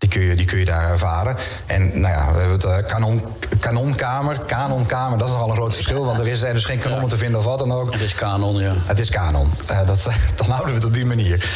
Die 0.10 0.20
kun, 0.20 0.28
je, 0.28 0.36
die 0.36 0.46
kun 0.46 0.60
je 0.60 0.66
daar 0.66 0.90
ervaren. 0.90 1.36
En 1.66 2.02
nou 2.02 2.14
ja, 2.14 2.34
we 2.34 2.40
hebben 2.40 2.58
het 2.58 2.66
uh, 2.66 2.92
kanon, 2.92 3.26
kanonkamer. 3.60 4.40
Kanonkamer, 4.46 5.18
dat 5.18 5.28
is 5.28 5.34
nogal 5.34 5.50
een 5.50 5.56
groot 5.56 5.74
verschil. 5.74 6.06
Want 6.06 6.20
er 6.20 6.28
is 6.28 6.42
er 6.42 6.54
dus 6.54 6.66
geen 6.66 6.80
kanonnen 6.80 7.06
ja. 7.06 7.12
te 7.12 7.18
vinden 7.18 7.40
of 7.40 7.46
wat 7.46 7.60
dan 7.60 7.72
ook. 7.72 7.94
Het 7.94 8.02
is 8.02 8.16
kanon, 8.16 8.62
ja. 8.62 8.74
Het 8.86 9.00
is 9.00 9.10
kanon. 9.10 9.52
Uh, 9.72 9.86
dat, 9.86 10.00
dan 10.36 10.48
houden 10.48 10.70
we 10.70 10.76
het 10.76 10.86
op 10.86 10.94
die 10.94 11.06
manier. 11.06 11.50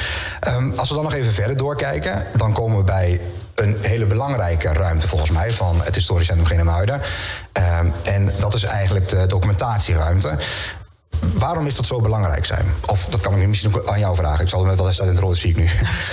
Um, 0.48 0.74
als 0.76 0.90
we 0.90 0.96
dan 0.96 1.04
nog 1.04 1.14
even 1.14 1.34
verder 1.34 1.58
doorkijken... 1.58 2.26
dan 2.36 2.54
komen 2.54 2.78
we 2.78 2.84
bij 2.84 3.22
een 3.56 3.78
hele 3.82 4.06
belangrijke 4.06 4.74
ruimte 4.74 5.08
volgens 5.08 5.32
mij... 5.32 5.52
van 5.52 5.82
het 5.84 5.96
Historisch 5.96 6.28
Centrum 6.28 6.48
Genemuiden. 6.48 7.02
Um, 7.80 7.94
en 8.04 8.32
dat 8.40 8.54
is 8.54 8.64
eigenlijk 8.64 9.10
de 9.10 9.28
documentatieruimte. 9.28 10.38
Waarom 11.34 11.68
is 11.68 11.76
dat 11.76 11.86
zo 11.86 12.02
belangrijk 12.02 12.46
zijn? 12.46 12.66
Of 12.86 13.06
dat 13.10 13.22
kan 13.22 13.38
ik 13.38 13.48
misschien 13.48 13.76
ook 13.76 13.90
aan 13.90 14.00
jou 14.00 14.16
vragen. 14.16 14.44
Ik 14.44 14.50
zal 14.50 14.66
hem 14.66 14.76
wel 14.76 14.88
eens 14.88 14.98
dat 14.98 15.08
in 15.08 15.14
het 15.14 15.22
rode 15.22 15.36
zie 15.36 15.50
ik 15.50 15.58
nu. 15.58 15.70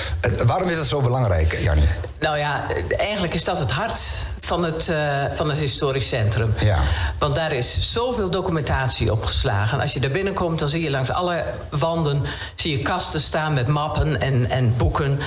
Waarom 0.47 0.69
is 0.69 0.77
dat 0.77 0.87
zo 0.87 1.01
belangrijk, 1.01 1.59
Jannie? 1.63 1.89
Nou 2.21 2.39
ja, 2.39 2.67
eigenlijk 2.99 3.35
is 3.35 3.45
dat 3.45 3.59
het 3.59 3.71
hart 3.71 4.01
van 4.41 4.65
het, 4.65 4.89
uh, 4.89 4.97
van 5.33 5.49
het 5.49 5.59
historisch 5.59 6.09
centrum. 6.09 6.55
Ja. 6.59 6.79
Want 7.19 7.35
daar 7.35 7.53
is 7.53 7.93
zoveel 7.93 8.31
documentatie 8.31 9.13
opgeslagen. 9.13 9.81
Als 9.81 9.93
je 9.93 10.01
daar 10.01 10.11
binnenkomt, 10.11 10.59
dan 10.59 10.69
zie 10.69 10.83
je 10.83 10.91
langs 10.91 11.11
alle 11.11 11.45
wanden... 11.71 12.23
zie 12.55 12.77
je 12.77 12.83
kasten 12.83 13.21
staan 13.21 13.55
met 13.55 13.67
mappen 13.67 14.21
en, 14.21 14.51
en 14.51 14.77
boeken. 14.77 15.21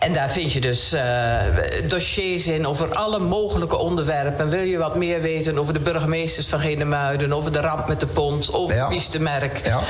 En 0.00 0.12
daar 0.12 0.30
vind 0.30 0.52
je 0.52 0.60
dus 0.60 0.92
uh, 0.92 1.02
dossiers 1.88 2.46
in 2.46 2.66
over 2.66 2.94
alle 2.94 3.18
mogelijke 3.18 3.76
onderwerpen. 3.76 4.48
Wil 4.48 4.62
je 4.62 4.78
wat 4.78 4.96
meer 4.96 5.20
weten 5.20 5.58
over 5.58 5.72
de 5.72 5.80
burgemeesters 5.80 6.48
van 6.48 6.60
Genemuiden... 6.60 7.32
over 7.32 7.52
de 7.52 7.60
ramp 7.60 7.88
met 7.88 8.00
de 8.00 8.06
pont, 8.06 8.52
over 8.52 8.74
Ja. 8.74 8.88
Ja. 9.64 9.80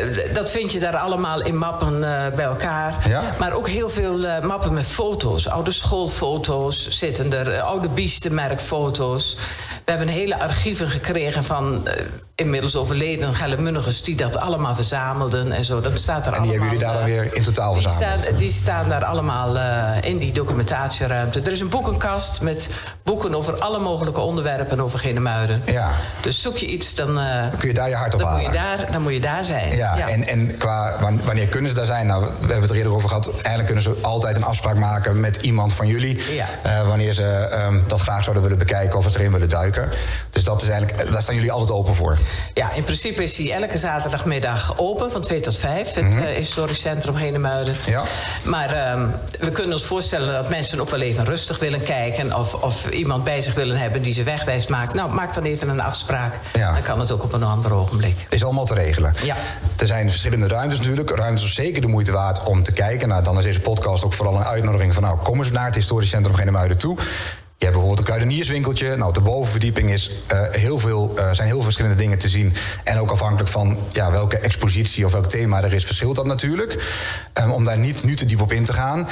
Uh, 0.00 0.34
dat 0.34 0.50
vind 0.50 0.72
je 0.72 0.78
daar 0.78 0.96
allemaal 0.96 1.42
in 1.42 1.58
mappen 1.58 2.00
uh, 2.00 2.26
bij 2.34 2.44
elkaar. 2.44 2.94
Ja. 3.08 3.22
Maar 3.38 3.52
ook 3.52 3.68
heel 3.68 3.88
veel 3.88 4.18
mappen 4.42 4.72
met 4.72 4.86
foto's. 4.86 5.48
Oude 5.48 5.72
schoolfoto's 5.72 6.88
zitten 6.88 7.32
er, 7.32 7.60
oude 7.60 7.88
Biestemerkfoto's. 7.88 9.36
We 9.84 9.90
hebben 9.90 10.08
hele 10.08 10.40
archieven 10.40 10.90
gekregen 10.90 11.44
van 11.44 11.88
inmiddels 12.34 12.76
overleden 12.76 13.34
Gellemunnigens... 13.34 14.02
die 14.02 14.16
dat 14.16 14.36
allemaal 14.36 14.74
verzamelden 14.74 15.52
en 15.52 15.64
zo. 15.64 15.80
Dat 15.80 15.98
staat 15.98 16.26
er 16.26 16.32
En 16.32 16.42
die 16.42 16.50
hebben 16.50 16.68
jullie 16.68 16.84
daar 16.84 16.94
dan 16.94 17.04
weer 17.04 17.34
in 17.34 17.42
totaal 17.42 17.72
die 17.72 17.82
verzameld? 17.82 18.20
staan, 18.20 18.36
die 18.36 18.50
staan 18.50 18.88
daar 18.88 19.04
allemaal 19.04 19.56
uh, 19.56 19.90
in 20.00 20.18
die 20.18 20.32
documentatieruimte. 20.32 21.40
Er 21.40 21.52
is 21.52 21.60
een 21.60 21.68
boekenkast 21.68 22.40
met 22.40 22.68
boeken 23.02 23.34
over 23.34 23.58
alle 23.58 23.78
mogelijke 23.78 24.20
onderwerpen 24.20 24.80
over 24.80 24.98
Genemuiden. 24.98 25.62
Ja. 25.66 25.90
Dus 26.22 26.42
zoek 26.42 26.56
je 26.56 26.66
iets, 26.66 26.94
dan, 26.94 27.14
Dan 27.14 27.58
kun 27.58 27.68
je 27.68 27.74
daar 27.74 27.88
je 27.88 27.94
hart 27.94 28.14
op 28.14 28.20
dan, 28.20 28.32
moet 28.32 28.42
je 28.42 28.50
daar, 28.50 28.92
dan 28.92 29.02
moet 29.02 29.12
je 29.12 29.20
daar 29.20 29.44
zijn. 29.44 29.76
Ja, 29.76 30.08
En, 30.08 30.28
en 30.28 30.56
qua 30.56 30.96
wanneer 31.24 31.46
kunnen 31.46 31.70
ze 31.70 31.76
daar 31.76 31.86
zijn? 31.86 32.06
Nou, 32.06 32.24
we 32.24 32.36
hebben 32.38 32.60
het 32.60 32.70
er 32.70 32.76
eerder 32.76 32.92
over 32.94 33.08
gehad. 33.08 33.30
Eigenlijk 33.30 33.66
kunnen 33.66 33.82
ze 33.82 33.94
altijd 34.00 34.36
een 34.36 34.44
afspraak 34.44 34.76
maken 34.76 35.20
met 35.20 35.36
iemand 35.36 35.72
van 35.72 35.86
jullie. 35.86 36.34
Ja. 36.34 36.46
Uh, 36.66 36.88
wanneer 36.88 37.12
ze 37.12 37.58
um, 37.66 37.84
dat 37.86 38.00
graag 38.00 38.22
zouden 38.22 38.42
willen 38.42 38.58
bekijken 38.58 38.98
of 38.98 39.04
het 39.04 39.14
erin 39.14 39.32
willen 39.32 39.48
duiken. 39.48 39.71
Dus 40.30 40.44
dat 40.44 40.62
is 40.62 40.68
eigenlijk, 40.68 41.12
daar 41.12 41.22
staan 41.22 41.34
jullie 41.34 41.52
altijd 41.52 41.70
open 41.70 41.94
voor. 41.94 42.18
Ja, 42.54 42.72
in 42.72 42.82
principe 42.84 43.22
is 43.22 43.36
hij 43.36 43.52
elke 43.52 43.78
zaterdagmiddag 43.78 44.74
open 44.76 45.10
van 45.10 45.20
2 45.20 45.40
tot 45.40 45.58
5. 45.58 45.94
Het 45.94 46.04
Mhm. 46.04 46.18
uh, 46.18 46.24
historisch 46.24 46.80
centrum 46.80 47.16
Genemuiden. 47.16 47.74
Ja. 47.86 48.02
Maar 48.42 48.92
um, 48.92 49.10
we 49.38 49.50
kunnen 49.50 49.72
ons 49.72 49.84
voorstellen 49.84 50.32
dat 50.32 50.48
mensen 50.48 50.80
ook 50.80 50.90
wel 50.90 51.00
even 51.00 51.24
rustig 51.24 51.58
willen 51.58 51.82
kijken. 51.82 52.36
Of, 52.38 52.54
of 52.54 52.88
iemand 52.88 53.24
bij 53.24 53.40
zich 53.40 53.54
willen 53.54 53.76
hebben 53.78 54.02
die 54.02 54.12
ze 54.12 54.22
wegwijst 54.22 54.68
maakt. 54.68 54.94
Nou, 54.94 55.10
maak 55.12 55.34
dan 55.34 55.44
even 55.44 55.68
een 55.68 55.80
afspraak. 55.80 56.34
Ja. 56.52 56.72
Dan 56.72 56.82
kan 56.82 57.00
het 57.00 57.10
ook 57.12 57.22
op 57.22 57.32
een 57.32 57.42
ander 57.42 57.72
ogenblik. 57.74 58.26
Is 58.28 58.44
allemaal 58.44 58.64
te 58.66 58.74
regelen. 58.74 59.14
Ja. 59.22 59.36
Er 59.76 59.86
zijn 59.86 60.10
verschillende 60.10 60.48
ruimtes 60.48 60.78
natuurlijk. 60.78 61.10
Ruimtes 61.10 61.44
is 61.44 61.54
zeker 61.54 61.80
de 61.80 61.88
moeite 61.88 62.12
waard 62.12 62.44
om 62.44 62.62
te 62.62 62.72
kijken. 62.72 63.08
Nou, 63.08 63.22
dan 63.22 63.38
is 63.38 63.44
deze 63.44 63.60
podcast 63.60 64.04
ook 64.04 64.12
vooral 64.12 64.34
een 64.36 64.44
uitnodiging 64.44 64.94
van... 64.94 65.02
nou, 65.02 65.18
kom 65.18 65.38
eens 65.38 65.50
naar 65.50 65.66
het 65.66 65.74
historisch 65.74 66.08
centrum 66.08 66.34
Genemuiden 66.34 66.76
toe. 66.78 66.96
Je 67.62 67.68
hebt 67.68 67.80
bijvoorbeeld 67.80 68.08
een 68.08 68.14
kruidenierswinkeltje. 68.14 68.96
Nou, 68.96 69.08
op 69.08 69.14
de 69.14 69.20
bovenverdieping 69.20 69.90
is, 69.90 70.10
uh, 70.32 70.42
heel 70.50 70.78
veel, 70.78 71.12
uh, 71.16 71.30
zijn 71.32 71.46
heel 71.46 71.56
veel 71.56 71.62
verschillende 71.62 71.96
dingen 71.96 72.18
te 72.18 72.28
zien. 72.28 72.54
En 72.84 72.98
ook 72.98 73.10
afhankelijk 73.10 73.50
van 73.50 73.78
ja, 73.92 74.10
welke 74.10 74.38
expositie 74.38 75.06
of 75.06 75.12
welk 75.12 75.26
thema 75.26 75.62
er 75.62 75.72
is, 75.72 75.84
verschilt 75.84 76.16
dat 76.16 76.26
natuurlijk. 76.26 76.84
Um, 77.40 77.50
om 77.50 77.64
daar 77.64 77.78
niet 77.78 78.04
nu 78.04 78.16
te 78.16 78.26
diep 78.26 78.40
op 78.40 78.52
in 78.52 78.64
te 78.64 78.72
gaan. 78.72 79.08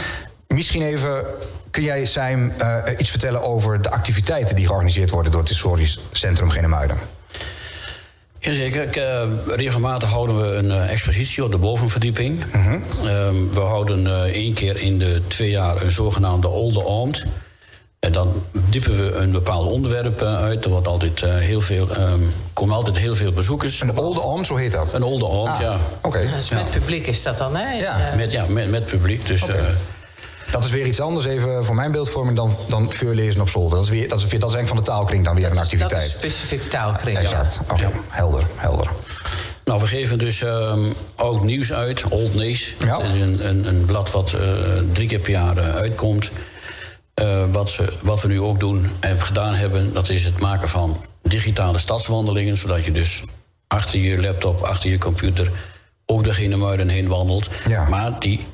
Misschien 0.47 0.83
even, 0.83 1.25
kun 1.71 1.83
jij, 1.83 2.05
Sijm, 2.05 2.53
uh, 2.61 2.77
iets 2.99 3.11
vertellen 3.11 3.43
over 3.43 3.83
de 3.83 3.91
activiteiten 3.91 4.57
die 4.57 4.67
georganiseerd 4.67 5.11
worden 5.11 5.33
door 5.33 5.41
het 5.41 5.51
Historisch 5.51 5.99
Centrum 6.13 6.51
Genemuiden? 6.51 6.99
Jazeker. 8.39 8.97
Uh, 8.97 9.23
regelmatig 9.57 10.09
houden 10.09 10.41
we 10.41 10.57
een 10.57 10.71
uh, 10.71 10.91
expositie 10.91 11.45
op 11.45 11.51
de 11.51 11.59
bovenverdieping. 11.59 12.45
Uh 12.55 12.67
-huh. 12.67 12.75
uh, 12.75 13.53
we 13.53 13.61
houden 13.61 14.33
één 14.33 14.55
keer 14.55 14.77
in 14.77 14.99
de 14.99 15.23
twee 15.27 15.51
jaar 15.51 15.83
een 15.83 15.93
zogenaamde 15.93 16.49
Olde 16.49 16.85
Oomt. 16.85 17.27
En 18.01 18.13
dan 18.13 18.43
diepen 18.53 18.97
we 18.97 19.13
een 19.15 19.31
bepaald 19.31 19.71
onderwerp 19.71 20.23
uh, 20.23 20.37
uit. 20.37 20.65
Er 20.65 20.71
wordt 20.71 20.87
altijd, 20.87 21.23
uh, 21.23 21.35
heel 21.35 21.61
veel, 21.61 21.99
um, 21.99 22.33
komen 22.53 22.75
altijd 22.75 22.99
heel 22.99 23.15
veel 23.15 23.33
bezoekers. 23.33 23.81
Een 23.81 23.99
Olde 23.99 24.23
Oom, 24.23 24.45
zo 24.45 24.57
heet 24.57 24.73
dat? 24.73 24.93
Een 24.93 25.03
Olde 25.03 25.27
Oom, 25.27 25.49
ah, 25.49 25.61
ja. 25.61 25.73
Oké. 25.73 26.07
Okay. 26.07 26.29
Dus 26.37 26.51
met 26.51 26.61
ja. 26.73 26.79
publiek 26.79 27.07
is 27.07 27.23
dat 27.23 27.39
dan, 27.39 27.57
hè? 27.57 27.73
Ja, 27.73 28.13
met, 28.17 28.33
ja, 28.33 28.45
met, 28.49 28.71
met 28.71 28.87
publiek. 28.87 29.27
Dus, 29.27 29.43
okay. 29.43 29.57
uh, 29.57 29.63
dat 30.51 30.65
is 30.65 30.71
weer 30.71 30.87
iets 30.87 31.01
anders, 31.01 31.27
even 31.27 31.65
voor 31.65 31.75
mijn 31.75 31.93
beeldvorming, 31.93 32.37
dan, 32.37 32.57
dan 32.69 32.93
vuurlezen 32.93 33.41
op 33.41 33.49
zolder. 33.49 33.77
Dat 33.77 33.85
is, 33.85 33.91
weer, 33.91 34.09
dat, 34.09 34.19
is, 34.19 34.25
dat 34.25 34.33
is 34.33 34.41
eigenlijk 34.55 34.69
van 34.69 34.77
de 34.77 34.83
taalkring 34.83 35.25
dan 35.25 35.35
weer 35.35 35.45
dat 35.45 35.53
een 35.53 35.63
activiteit. 35.63 35.91
Dat 35.91 36.01
is 36.01 36.13
specifiek 36.13 36.71
taalkring, 36.71 37.19
exact. 37.19 37.55
ja. 37.55 37.61
Oké, 37.63 37.73
okay. 37.73 37.87
ja. 37.87 38.01
helder, 38.09 38.45
helder. 38.57 38.91
Nou, 39.65 39.81
we 39.81 39.87
geven 39.87 40.19
dus 40.19 40.41
um, 40.41 40.93
oud 41.15 41.43
nieuws 41.43 41.73
uit, 41.73 42.05
Old 42.09 42.35
News. 42.35 42.75
Ja. 42.79 42.97
Dat 42.97 43.07
is 43.15 43.21
een, 43.21 43.49
een, 43.49 43.67
een 43.67 43.85
blad 43.85 44.11
wat 44.11 44.33
uh, 44.33 44.41
drie 44.93 45.09
keer 45.09 45.19
per 45.19 45.31
jaar 45.31 45.57
uh, 45.57 45.75
uitkomt. 45.75 46.31
Uh, 47.21 47.43
wat, 47.53 47.77
we, 47.77 47.93
wat 48.03 48.23
we 48.23 48.29
nu 48.29 48.41
ook 48.41 48.61
doen 48.61 48.91
en 49.01 49.21
gedaan 49.21 49.55
hebben, 49.55 49.93
dat 49.93 50.09
is 50.09 50.25
het 50.25 50.41
maken 50.41 50.69
van 50.69 51.05
digitale 51.23 51.79
stadswandelingen. 51.79 52.57
Zodat 52.57 52.85
je 52.85 52.93
dus 52.93 53.23
achter 53.67 53.99
je 53.99 54.21
laptop, 54.21 54.61
achter 54.63 54.91
je 54.91 54.99
computer 54.99 55.51
ook 56.07 56.25
de 56.25 56.33
Genemuiden 56.33 56.89
heen 56.89 57.09
wandelt. 57.09 57.49
Ja. 57.67 57.89
Maar 57.89 58.19
die 58.19 58.47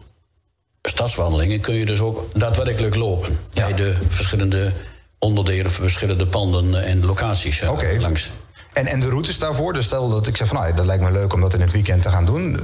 stadswandelingen 0.83 1.61
kun 1.61 1.75
je 1.75 1.87
dus 1.87 2.01
ook 2.01 2.29
daadwerkelijk 2.35 2.95
lopen. 2.95 3.39
Ja. 3.53 3.67
Bij 3.67 3.77
de 3.77 3.95
verschillende 4.09 4.73
onderdelen, 5.19 5.71
verschillende 5.71 6.27
panden 6.27 6.85
en 6.85 7.05
locaties 7.05 7.63
okay. 7.63 7.99
langs. 7.99 8.31
En, 8.73 8.87
en 8.87 9.01
de 9.01 9.09
routes 9.09 9.39
daarvoor, 9.39 9.73
dus 9.73 9.85
stel 9.85 10.09
dat 10.09 10.27
ik 10.27 10.37
zeg 10.37 10.49
van 10.49 10.57
nou, 10.57 10.75
dat 10.75 10.87
lijkt 10.87 11.03
me 11.03 11.13
leuk 11.13 11.33
om 11.33 11.41
dat 11.41 11.55
in 11.55 11.61
het 11.61 11.73
weekend 11.73 12.03
te 12.03 12.11
gaan 12.11 12.27
doen. 12.27 12.61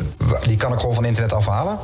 Die 0.47 0.57
kan 0.57 0.73
ik 0.73 0.79
gewoon 0.79 0.95
van 0.95 1.05
internet 1.05 1.33
afhalen? 1.33 1.79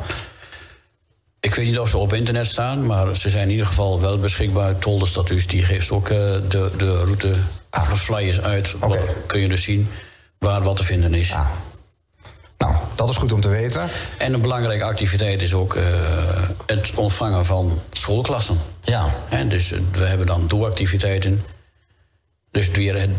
Ik 1.49 1.55
weet 1.55 1.67
niet 1.67 1.79
of 1.79 1.89
ze 1.89 1.97
op 1.97 2.13
internet 2.13 2.47
staan, 2.47 2.87
maar 2.87 3.17
ze 3.17 3.31
zijn 3.31 3.45
in 3.45 3.51
ieder 3.51 3.67
geval 3.67 4.01
wel 4.01 4.19
beschikbaar. 4.19 4.79
Tolderstatus 4.79 5.47
die 5.47 5.63
geeft 5.63 5.91
ook 5.91 6.09
uh, 6.09 6.19
de, 6.49 6.71
de 6.77 7.05
route 7.05 7.35
ah. 7.71 7.93
flyers 7.93 8.41
uit. 8.41 8.75
Okay. 8.75 8.89
Wat, 8.89 9.09
kun 9.27 9.41
je 9.41 9.49
dus 9.49 9.63
zien 9.63 9.89
waar 10.39 10.63
wat 10.63 10.77
te 10.77 10.85
vinden 10.85 11.15
is. 11.15 11.33
Ah. 11.33 11.47
Nou, 12.59 12.75
dat 12.95 13.09
is 13.09 13.17
goed 13.17 13.33
om 13.33 13.41
te 13.41 13.49
weten. 13.49 13.89
En 14.19 14.35
een 14.35 14.41
belangrijke 14.41 14.85
activiteit 14.85 15.43
is 15.43 15.55
ook 15.55 15.75
uh, 15.75 15.83
het 16.67 16.93
ontvangen 16.95 17.45
van 17.45 17.81
schoolklassen. 17.93 18.61
Ja. 18.83 19.15
En 19.29 19.49
dus 19.49 19.71
we 19.93 20.05
hebben 20.05 20.27
dan 20.27 20.49
dooractiviteiten. 20.49 21.45
Dus 22.51 22.71
weer 22.71 23.01
het 23.01 23.11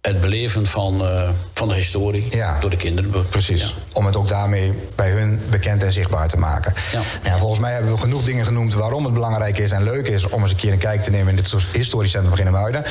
het 0.00 0.20
beleven 0.20 0.66
van, 0.66 1.02
uh, 1.02 1.28
van 1.52 1.68
de 1.68 1.74
historie 1.74 2.36
ja. 2.36 2.60
door 2.60 2.70
de 2.70 2.76
kinderen. 2.76 3.28
Precies. 3.28 3.62
Ja. 3.62 3.68
Om 3.92 4.06
het 4.06 4.16
ook 4.16 4.28
daarmee 4.28 4.72
bij 4.94 5.10
hun 5.10 5.42
bekend 5.50 5.82
en 5.82 5.92
zichtbaar 5.92 6.28
te 6.28 6.38
maken. 6.38 6.74
Ja. 6.92 7.00
ja. 7.22 7.38
volgens 7.38 7.60
mij 7.60 7.72
hebben 7.72 7.92
we 7.92 7.98
genoeg 7.98 8.24
dingen 8.24 8.44
genoemd 8.44 8.74
waarom 8.74 9.04
het 9.04 9.14
belangrijk 9.14 9.58
is 9.58 9.70
en 9.70 9.82
leuk 9.82 10.08
is 10.08 10.28
om 10.28 10.42
eens 10.42 10.50
een 10.50 10.56
keer 10.56 10.72
een 10.72 10.78
kijk 10.78 11.02
te 11.02 11.10
nemen 11.10 11.28
in 11.28 11.36
dit 11.36 11.54
historisch 11.72 12.10
centrum 12.10 12.36
van 12.36 12.38
Genemuiden. 12.38 12.84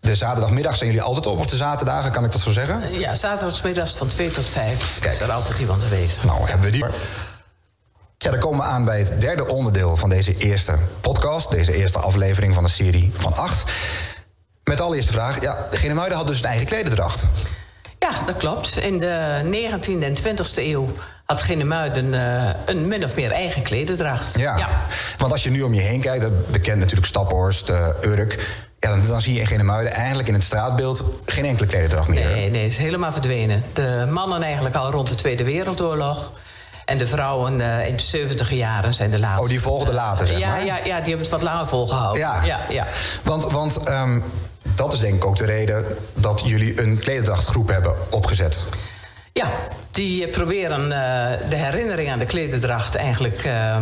De 0.00 0.14
zaterdagmiddag 0.14 0.76
zijn 0.76 0.90
jullie 0.90 1.04
altijd 1.04 1.26
op, 1.26 1.38
of 1.38 1.46
de 1.46 1.56
zaterdagen, 1.56 2.12
kan 2.12 2.24
ik 2.24 2.32
dat 2.32 2.40
zo 2.40 2.50
zeggen? 2.50 2.98
Ja, 2.98 3.14
zaterdagmiddags 3.14 3.94
van 3.96 4.08
2 4.08 4.30
tot 4.30 4.48
5 4.48 4.98
Kijk. 5.00 5.12
is 5.12 5.20
er 5.20 5.32
altijd 5.32 5.58
iemand 5.58 5.82
aanwezig. 5.82 6.24
Nou, 6.24 6.48
hebben 6.48 6.66
we 6.66 6.72
die. 6.72 6.84
Ja, 8.18 8.30
dan 8.30 8.40
komen 8.40 8.58
we 8.58 8.64
aan 8.64 8.84
bij 8.84 8.98
het 8.98 9.20
derde 9.20 9.48
onderdeel 9.48 9.96
van 9.96 10.10
deze 10.10 10.36
eerste 10.36 10.74
podcast. 11.00 11.50
Deze 11.50 11.74
eerste 11.74 11.98
aflevering 11.98 12.54
van 12.54 12.64
de 12.64 12.70
serie 12.70 13.12
van 13.16 13.34
acht. 13.34 13.70
Met 14.68 14.76
de 14.76 14.82
allereerste 14.82 15.12
vraag. 15.12 15.40
Ja, 15.40 15.56
Genemuiden 15.70 16.16
had 16.16 16.26
dus 16.26 16.38
een 16.38 16.44
eigen 16.44 16.66
klededracht. 16.66 17.26
Ja, 17.98 18.10
dat 18.26 18.36
klopt. 18.36 18.76
In 18.76 18.98
de 18.98 19.40
19e 19.44 20.02
en 20.02 20.16
20e 20.16 20.54
eeuw 20.54 20.88
had 21.24 21.40
Genemuiden 21.40 22.12
uh, 22.12 22.50
een 22.66 22.88
min 22.88 23.04
of 23.04 23.14
meer 23.14 23.30
eigen 23.30 23.62
klededracht. 23.62 24.38
Ja. 24.38 24.56
ja. 24.56 24.68
want 25.18 25.32
als 25.32 25.42
je 25.42 25.50
nu 25.50 25.62
om 25.62 25.74
je 25.74 25.80
heen 25.80 26.00
kijkt... 26.00 26.50
bekend 26.50 26.78
natuurlijk 26.78 27.06
Staphorst, 27.06 27.70
uh, 27.70 27.88
Urk... 28.00 28.66
Ja, 28.78 28.88
dan, 28.88 29.06
dan, 29.06 29.20
zie 29.20 29.34
je 29.34 29.40
in 29.40 29.46
Genemuiden 29.46 29.92
eigenlijk 29.92 30.28
in 30.28 30.34
het 30.34 30.42
straatbeeld... 30.42 31.04
geen 31.24 31.44
enkele 31.44 31.66
klededracht 31.66 32.08
meer. 32.08 32.28
Nee, 32.28 32.50
nee, 32.50 32.66
is 32.66 32.76
helemaal 32.76 33.12
verdwenen. 33.12 33.62
De 33.72 34.06
mannen 34.10 34.42
eigenlijk 34.42 34.74
al 34.74 34.90
rond 34.90 35.08
de 35.08 35.14
Tweede 35.14 35.44
Wereldoorlog... 35.44 36.32
En 36.84 36.98
de 36.98 37.06
vrouwen 37.06 37.60
uh, 37.60 37.86
in 37.86 37.96
de 37.96 38.02
70 38.02 38.50
jaren 38.50 38.94
zijn 38.94 39.10
de 39.10 39.18
laatste. 39.18 39.42
Oh, 39.42 39.48
die 39.48 39.60
volgden 39.60 39.94
later, 39.94 40.26
zeg 40.26 40.38
ja, 40.38 40.48
maar? 40.48 40.64
Ja, 40.64 40.76
ja, 40.76 40.82
die 40.82 40.92
hebben 40.92 41.18
het 41.18 41.28
wat 41.28 41.42
langer 41.42 41.66
volgehouden. 41.66 42.20
Ja, 42.20 42.44
ja, 42.44 42.60
ja. 42.68 42.86
Want, 43.22 43.50
want 43.50 43.88
um, 43.88 44.24
dat 44.78 44.92
is 44.92 44.98
denk 44.98 45.14
ik 45.14 45.24
ook 45.24 45.36
de 45.36 45.44
reden 45.44 45.84
dat 46.14 46.42
jullie 46.44 46.82
een 46.82 46.98
klederdrachtgroep 46.98 47.68
hebben 47.68 47.94
opgezet. 48.10 48.64
Ja, 49.32 49.50
die 49.90 50.28
proberen 50.28 50.82
uh, 50.82 50.90
de 51.50 51.56
herinnering 51.56 52.10
aan 52.10 52.18
de 52.18 52.24
klederdracht 52.24 52.94
eigenlijk 52.94 53.44
uh, 53.44 53.76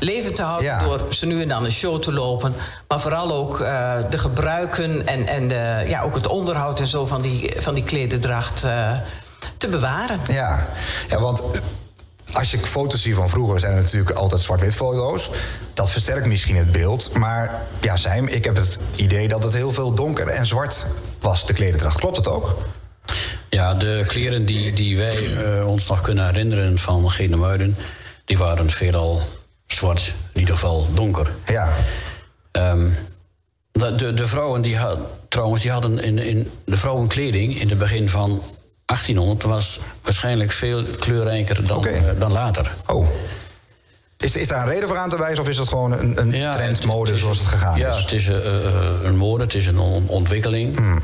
levend 0.00 0.36
te 0.36 0.42
houden... 0.42 0.66
Ja. 0.66 0.82
door 0.82 1.00
ze 1.08 1.26
nu 1.26 1.42
en 1.42 1.48
dan 1.48 1.64
een 1.64 1.72
show 1.72 2.02
te 2.02 2.12
lopen. 2.12 2.54
Maar 2.88 3.00
vooral 3.00 3.32
ook 3.32 3.60
uh, 3.60 3.94
de 4.10 4.18
gebruiken 4.18 5.06
en, 5.06 5.26
en 5.26 5.48
de, 5.48 5.84
ja, 5.86 6.02
ook 6.02 6.14
het 6.14 6.26
onderhoud 6.26 6.80
en 6.80 6.86
zo 6.86 7.06
van 7.06 7.22
die, 7.22 7.54
van 7.58 7.74
die 7.74 7.84
klederdracht 7.84 8.64
te 9.56 9.68
bewaren. 9.68 10.20
Ja, 10.26 10.66
ja 11.08 11.20
want 11.20 11.42
als 12.32 12.50
je 12.50 12.58
foto's 12.58 13.02
ziet 13.02 13.14
van 13.14 13.28
vroeger, 13.28 13.60
zijn 13.60 13.74
er 13.74 13.82
natuurlijk 13.82 14.16
altijd 14.16 14.40
zwart-wit 14.40 14.74
foto's. 14.74 15.30
Dat 15.74 15.90
versterkt 15.90 16.26
misschien 16.26 16.56
het 16.56 16.72
beeld. 16.72 17.14
Maar 17.14 17.62
ja, 17.80 17.96
Zijm, 17.96 18.26
ik 18.26 18.44
heb 18.44 18.56
het 18.56 18.78
idee 18.96 19.28
dat 19.28 19.42
het 19.42 19.52
heel 19.52 19.70
veel 19.70 19.94
donker 19.94 20.28
en 20.28 20.46
zwart 20.46 20.86
was, 21.20 21.46
de 21.46 21.52
klederdracht. 21.52 21.98
Klopt 21.98 22.16
het 22.16 22.28
ook? 22.28 22.56
Ja, 23.48 23.74
de 23.74 24.04
kleren 24.06 24.46
die, 24.46 24.72
die 24.72 24.96
wij 24.96 25.16
uh, 25.16 25.68
ons 25.68 25.86
nog 25.86 26.00
kunnen 26.00 26.26
herinneren 26.26 26.78
van 26.78 27.10
Gene 27.10 27.36
Muiden... 27.36 27.76
die 28.24 28.38
waren 28.38 28.70
veelal 28.70 29.22
zwart, 29.66 30.12
in 30.32 30.40
ieder 30.40 30.54
geval 30.54 30.86
donker. 30.94 31.30
Ja. 31.46 31.76
Um, 32.52 32.96
de, 33.72 33.94
de, 33.94 34.14
de, 34.14 34.26
vrouwen 34.26 34.62
die 34.62 34.76
hadden, 34.76 35.06
trouwens, 35.28 35.62
die 35.62 35.70
hadden 35.70 35.98
in, 35.98 36.18
in 36.18 36.50
de 36.64 36.76
vrouwenkleding 36.76 37.60
in 37.60 37.68
het 37.68 37.78
begin 37.78 38.08
van 38.08 38.42
1800 38.88 39.42
was 39.42 39.78
waarschijnlijk 40.02 40.52
veel 40.52 40.82
kleurrijker 40.98 41.66
dan, 41.66 41.86
uh, 41.86 42.00
dan 42.18 42.32
later. 42.32 42.72
Oh. 42.86 43.06
Is, 44.16 44.36
is 44.36 44.48
daar 44.48 44.62
een 44.66 44.72
reden 44.72 44.88
voor 44.88 44.98
aan 44.98 45.08
te 45.08 45.18
wijzen 45.18 45.42
of 45.42 45.48
is 45.48 45.56
dat 45.56 45.68
gewoon 45.68 45.92
een, 45.92 46.20
een 46.20 46.30
Ja, 46.32 46.52
trend, 46.52 46.76
het- 46.76 46.86
mode 46.86 47.06
het 47.06 47.14
is- 47.14 47.20
zoals 47.20 47.38
het 47.38 47.46
gegaan 47.46 47.78
Ja, 47.78 47.94
is? 47.94 48.00
het 48.02 48.12
is 48.12 48.28
uh, 48.28 48.36
een 49.02 49.16
mode, 49.16 49.42
het 49.44 49.54
is 49.54 49.66
een 49.66 49.78
on- 49.78 50.08
ontwikkeling. 50.08 50.76
Hmm. 50.76 51.02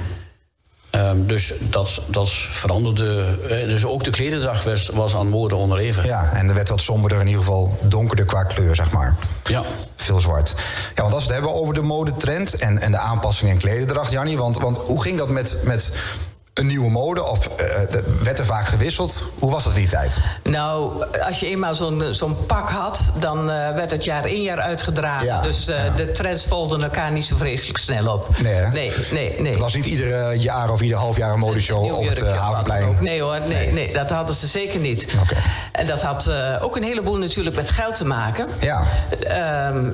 Um, 0.95 1.27
dus 1.27 1.53
dat, 1.71 2.01
dat 2.07 2.31
veranderde. 2.33 3.25
eh, 3.49 3.69
Dus 3.69 3.85
ook 3.85 4.05
de 4.05 4.11
klederdracht 4.11 4.65
was, 4.65 4.89
was 4.89 5.15
aan 5.17 5.29
mode 5.29 5.55
onderhevig. 5.55 6.05
Ja, 6.05 6.31
en 6.33 6.49
er 6.49 6.55
werd 6.55 6.69
wat 6.69 6.81
somberder, 6.81 7.21
in 7.21 7.27
ieder 7.27 7.41
geval 7.43 7.79
donkerder 7.83 8.25
qua 8.25 8.43
kleur, 8.45 8.75
zeg 8.75 8.91
maar. 8.91 9.17
Ja. 9.45 9.63
Veel 9.97 10.21
zwart. 10.21 10.55
Ja, 10.95 11.03
want 11.03 11.15
als 11.15 11.27
we 11.27 11.33
het 11.33 11.43
hebben 11.43 11.61
over 11.61 11.75
de 11.75 11.83
modetrend 11.83 12.55
en, 12.55 12.79
en 12.79 12.91
de 12.91 12.99
aanpassingen 12.99 13.55
in 13.55 13.61
klederdracht, 13.61 14.11
Jannie, 14.11 14.37
want, 14.39 14.59
want 14.59 14.79
hoe 14.79 15.03
ging 15.03 15.19
dat 15.19 15.31
met, 15.31 15.57
met 15.65 15.93
een 16.55 16.67
nieuwe 16.67 16.91
mode? 16.91 17.25
Of 17.25 17.47
eh, 17.47 17.67
de- 17.91 18.05
werd 18.23 18.39
er 18.39 18.45
vaak 18.47 18.67
gewisseld? 18.67 19.25
Hoe 19.39 19.51
was 19.51 19.65
dat 19.65 19.73
in 19.73 19.79
die 19.79 19.89
tijd? 19.89 20.21
Nou, 20.43 21.05
als 21.27 21.41
je 21.41 21.47
eenmaal 21.49 21.75
zo'n 21.75 22.03
zo'n 22.11 22.47
pak 22.47 22.69
had, 22.71 23.01
dan 23.21 23.51
eh, 23.51 23.75
werd 23.75 23.91
het 23.91 24.05
jaar 24.05 24.27
in 24.29 24.43
jaar 24.43 24.61
uitgedragen. 24.61 25.27
Ja, 25.27 25.41
dus 25.41 25.69
eh, 25.69 25.85
ja. 25.85 25.91
de 25.91 26.13
trends 26.13 26.47
volgden 26.47 26.83
elkaar 26.83 27.13
niet 27.13 27.25
zo 27.25 27.37
vreselijk 27.37 27.79
snel 27.79 28.13
op. 28.13 28.29
Nee, 28.39 28.55
hè? 28.55 28.71
nee, 28.71 28.93
nee. 29.13 29.35
nee. 29.39 29.51
Het 29.53 29.61
was 29.61 29.75
niet 29.75 29.87
iedere 29.87 30.39
jaar 30.39 30.71
of 30.71 30.81
ieder 30.81 30.99
half 30.99 31.17
jaar 31.17 31.33
een 31.33 31.39
modeshow 31.39 31.95
op 31.95 32.09
het 32.09 32.23
eh, 32.23 32.41
Havenplein. 32.41 32.97
Nee 33.01 33.21
hoor, 33.23 33.39
nee, 33.49 33.73
nee, 33.73 33.93
dat 33.93 34.11
hadden 34.11 34.35
ze 34.35 34.47
zeker 34.47 34.81
niet. 34.81 35.07
Oké. 35.23 35.37
En 35.73 35.87
dat 35.87 36.03
had 36.03 36.27
eh, 36.27 36.57
ook 36.61 36.77
een 36.77 36.83
heleboel 36.83 37.17
natuurlijk 37.17 37.57
met 37.57 37.71
geld 37.71 37.95
te 37.95 38.05
maken. 38.05 38.47
Ja. 38.61 38.83
Ehm, 39.21 39.91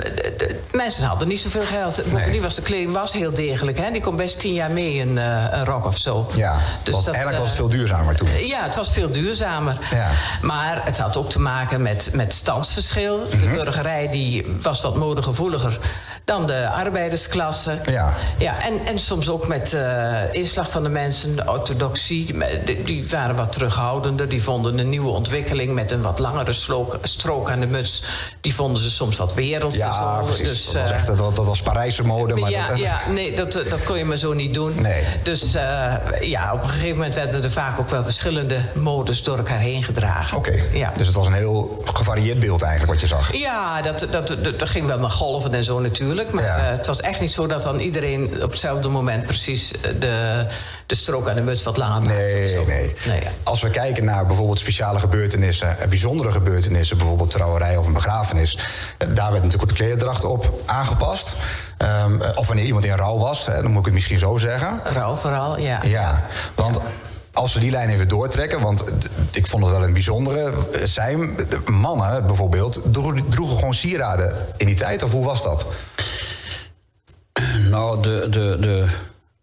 mensen 0.73 1.05
hadden 1.05 1.29
niet 1.29 1.41
zoveel 1.41 1.65
geld. 1.67 2.03
Bovendien 2.11 2.43
was 2.43 2.55
de 2.55 2.63
kleding 2.63 2.93
was 2.93 3.13
heel 3.13 3.33
degelijk. 3.35 3.79
Hè? 3.79 3.91
Die 3.91 4.01
kon 4.03 4.17
best 4.17 4.39
tien 4.39 4.53
jaar 4.55 4.71
mee 4.71 5.01
een, 5.01 5.19
eh, 5.19 5.45
een 5.51 5.65
rok 5.65 5.85
of 5.87 5.97
zo. 5.97 6.31
Ja, 6.35 6.50
Dus 6.83 6.95
want 6.95 7.05
dat, 7.05 7.15
eigenlijk 7.15 7.45
was 7.45 7.53
het 7.53 7.61
eh, 7.61 7.65
veel 7.65 7.79
duurzamer 7.79 8.17
toen. 8.17 8.29
ja, 8.47 8.63
het 8.63 8.75
was 8.75 8.91
veel 8.91 9.11
duurzamer. 9.11 9.77
Ja. 9.91 10.11
Maar 10.43 10.85
het 10.85 10.99
had 10.99 11.17
ook 11.17 11.31
te 11.31 11.41
maken 11.41 11.83
met, 11.83 12.11
met 12.13 12.35
standsverschil. 12.35 13.19
Mhm. 13.19 13.39
De 13.39 13.51
burgerij 13.51 14.09
die 14.09 14.59
was 14.63 14.81
wat 14.81 14.97
modegevoeliger 14.97 15.79
dan 16.25 16.47
de 16.47 16.69
arbeidersklasse. 16.69 17.79
Ja. 17.91 18.13
Ja, 18.39 18.63
en, 18.63 18.87
en 18.87 18.99
soms 18.99 19.29
ook 19.29 19.47
met 19.49 19.73
eh 19.75 20.09
inslag 20.33 20.71
van 20.71 20.83
de 20.83 20.89
mensen, 20.89 21.37
de 21.37 21.43
orthodoxie. 21.51 22.37
Die, 22.85 23.07
waren 23.11 23.37
wat 23.37 23.53
terughoudender. 23.53 24.29
Die 24.29 24.43
vonden 24.43 24.79
een 24.79 24.89
nieuwe 24.89 25.09
ontwikkeling 25.11 25.75
met 25.75 25.91
een 25.91 26.03
wat 26.03 26.19
langere 26.19 26.53
slook- 26.53 26.99
strook 27.03 27.51
aan 27.51 27.61
de 27.61 27.67
muts. 27.67 28.03
Die 28.41 28.55
vonden 28.55 28.83
ze 28.83 28.91
soms 28.91 29.17
wat 29.17 29.35
werelds. 29.35 29.75
en 29.75 29.81
Ja, 29.87 30.21
precies. 30.25 30.49
Dus, 30.49 30.65
dat, 30.65 30.75
was 30.83 30.91
eh, 30.91 30.97
echt, 30.97 31.07
dat, 31.07 31.37
dat 31.37 31.47
was 31.47 31.63
Parijse 31.63 32.05
mode. 32.05 32.35
Maar 32.37 32.51
ja, 32.51 32.69
dat, 32.69 32.79
ja, 32.79 32.99
nee, 33.13 33.35
dat, 33.37 33.53
dat 33.53 33.85
kon 33.85 33.99
je 33.99 34.05
maar 34.05 34.17
zo 34.17 34.33
niet 34.33 34.55
doen. 34.55 34.81
Nee. 34.81 35.05
Dus 35.23 35.55
eh, 35.55 35.93
ja, 36.21 36.53
op 36.53 36.63
een 36.63 36.69
gegeven 36.69 36.97
moment 36.97 37.15
werden 37.15 37.43
er 37.43 37.51
vaak 37.51 37.79
ook 37.81 37.91
wel 37.91 38.03
verschillende 38.03 38.59
modes 38.75 39.23
door 39.23 39.37
elkaar 39.37 39.59
heen 39.59 39.83
gedragen. 39.85 40.37
Oké, 40.37 40.63
Ja. 40.73 40.93
dus 40.97 41.07
het 41.07 41.17
was 41.17 41.27
een 41.27 41.33
heel 41.33 41.83
gevarieerd 41.95 42.41
beeld 42.41 42.63
eigenlijk 42.63 42.93
wat 42.93 43.01
je 43.01 43.07
zag. 43.07 43.37
Ja, 43.37 43.83
dat, 43.83 44.07
dat, 44.11 44.29
dat, 44.29 44.59
dat 44.59 44.69
ging 44.69 44.87
wel 44.87 44.99
met 44.99 45.11
golven 45.13 45.55
en 45.55 45.65
zo 45.65 45.79
natuurlijk. 45.81 46.10
Maar 46.15 46.45
Ja. 46.45 46.57
eh, 46.59 46.71
het 46.77 46.87
was 46.87 47.01
echt 47.01 47.21
niet 47.21 47.31
zo 47.31 47.47
dat 47.47 47.63
dan 47.63 47.79
iedereen 47.79 48.43
op 48.43 48.51
hetzelfde 48.51 48.89
moment 48.89 49.27
precies 49.27 49.73
eh, 49.73 49.91
de, 49.99 50.47
de 50.87 50.95
strook 50.95 51.29
aan 51.29 51.35
de 51.35 51.41
muts 51.41 51.63
wat 51.63 51.77
langer 51.77 52.03
Nee, 52.09 52.57
nee. 52.67 52.95
nee. 53.07 53.23
Als 53.43 53.61
we 53.63 53.71
kijken 53.71 54.05
naar 54.05 54.27
bijvoorbeeld 54.27 54.59
speciale 54.59 54.99
gebeurtenissen, 54.99 55.79
eh, 55.81 55.89
bijzondere 55.89 56.33
gebeurtenissen, 56.33 56.97
bijvoorbeeld 56.99 57.31
trouwerij 57.31 57.77
of 57.77 57.87
een 57.87 57.93
begrafenis, 57.93 58.59
daar 58.99 59.31
werd 59.31 59.43
natuurlijk 59.45 59.63
ook 59.63 59.69
de 59.69 59.75
klederdracht 59.75 60.25
op 60.25 60.61
aangepast. 60.67 61.37
Ehm, 61.77 62.23
eh, 62.23 62.31
of 62.35 62.47
wanneer 62.47 62.65
iemand 62.65 62.85
in 62.85 62.93
rouw 62.97 63.19
was, 63.19 63.47
hè, 63.47 63.63
dan 63.63 63.71
moet 63.71 63.79
ik 63.79 63.85
het 63.85 63.95
misschien 63.95 64.19
zo 64.19 64.37
zeggen. 64.37 64.81
Rouw 64.93 65.15
vooral, 65.15 65.59
ja. 65.59 65.81
Ja, 65.83 66.23
want 66.55 66.81
als 67.33 67.55
we 67.55 67.61
die 67.61 67.71
lijn 67.71 67.89
even 67.89 68.09
doortrekken, 68.09 68.61
want 68.61 68.93
ik 69.33 69.47
vond 69.47 69.63
het 69.65 69.73
wel 69.73 69.85
een 69.85 69.93
bijzondere. 69.93 70.53
eh, 70.73 70.83
Zijn 70.85 71.37
mannen 71.67 72.27
bijvoorbeeld 72.27 72.83
droegen, 72.93 73.29
droegen 73.29 73.59
gewoon 73.59 73.75
sieraden 73.75 74.37
in 74.57 74.67
die 74.67 74.75
tijd, 74.75 75.03
of 75.03 75.13
hoe 75.13 75.25
was 75.25 75.43
dat? 75.43 75.67
Nou, 77.71 78.03
de, 78.03 78.27
de, 78.31 78.57
de, 78.61 78.87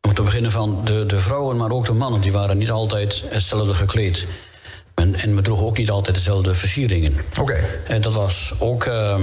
om 0.02 0.14
te 0.14 0.22
beginnen 0.22 0.52
van 0.52 0.82
de, 0.84 1.06
de 1.06 1.20
vrouwen, 1.20 1.58
maar 1.58 1.72
ook 1.72 1.86
de 1.86 1.94
mannen, 1.94 2.22
die 2.22 2.32
waren 2.32 2.58
niet 2.58 2.72
altijd 2.72 3.24
hetzelfde 3.30 3.74
gekleed. 3.74 4.26
En, 4.96 5.16
en 5.16 5.36
we 5.36 5.42
droegen 5.42 5.66
ook 5.66 5.78
niet 5.78 5.90
altijd 5.90 6.16
dezelfde 6.16 6.54
versieringen. 6.54 7.16
Oké. 7.40 7.66
En 7.88 8.02
dat 8.02 8.14
was 8.14 8.54
ook 8.60 8.86
ehm, 8.86 9.22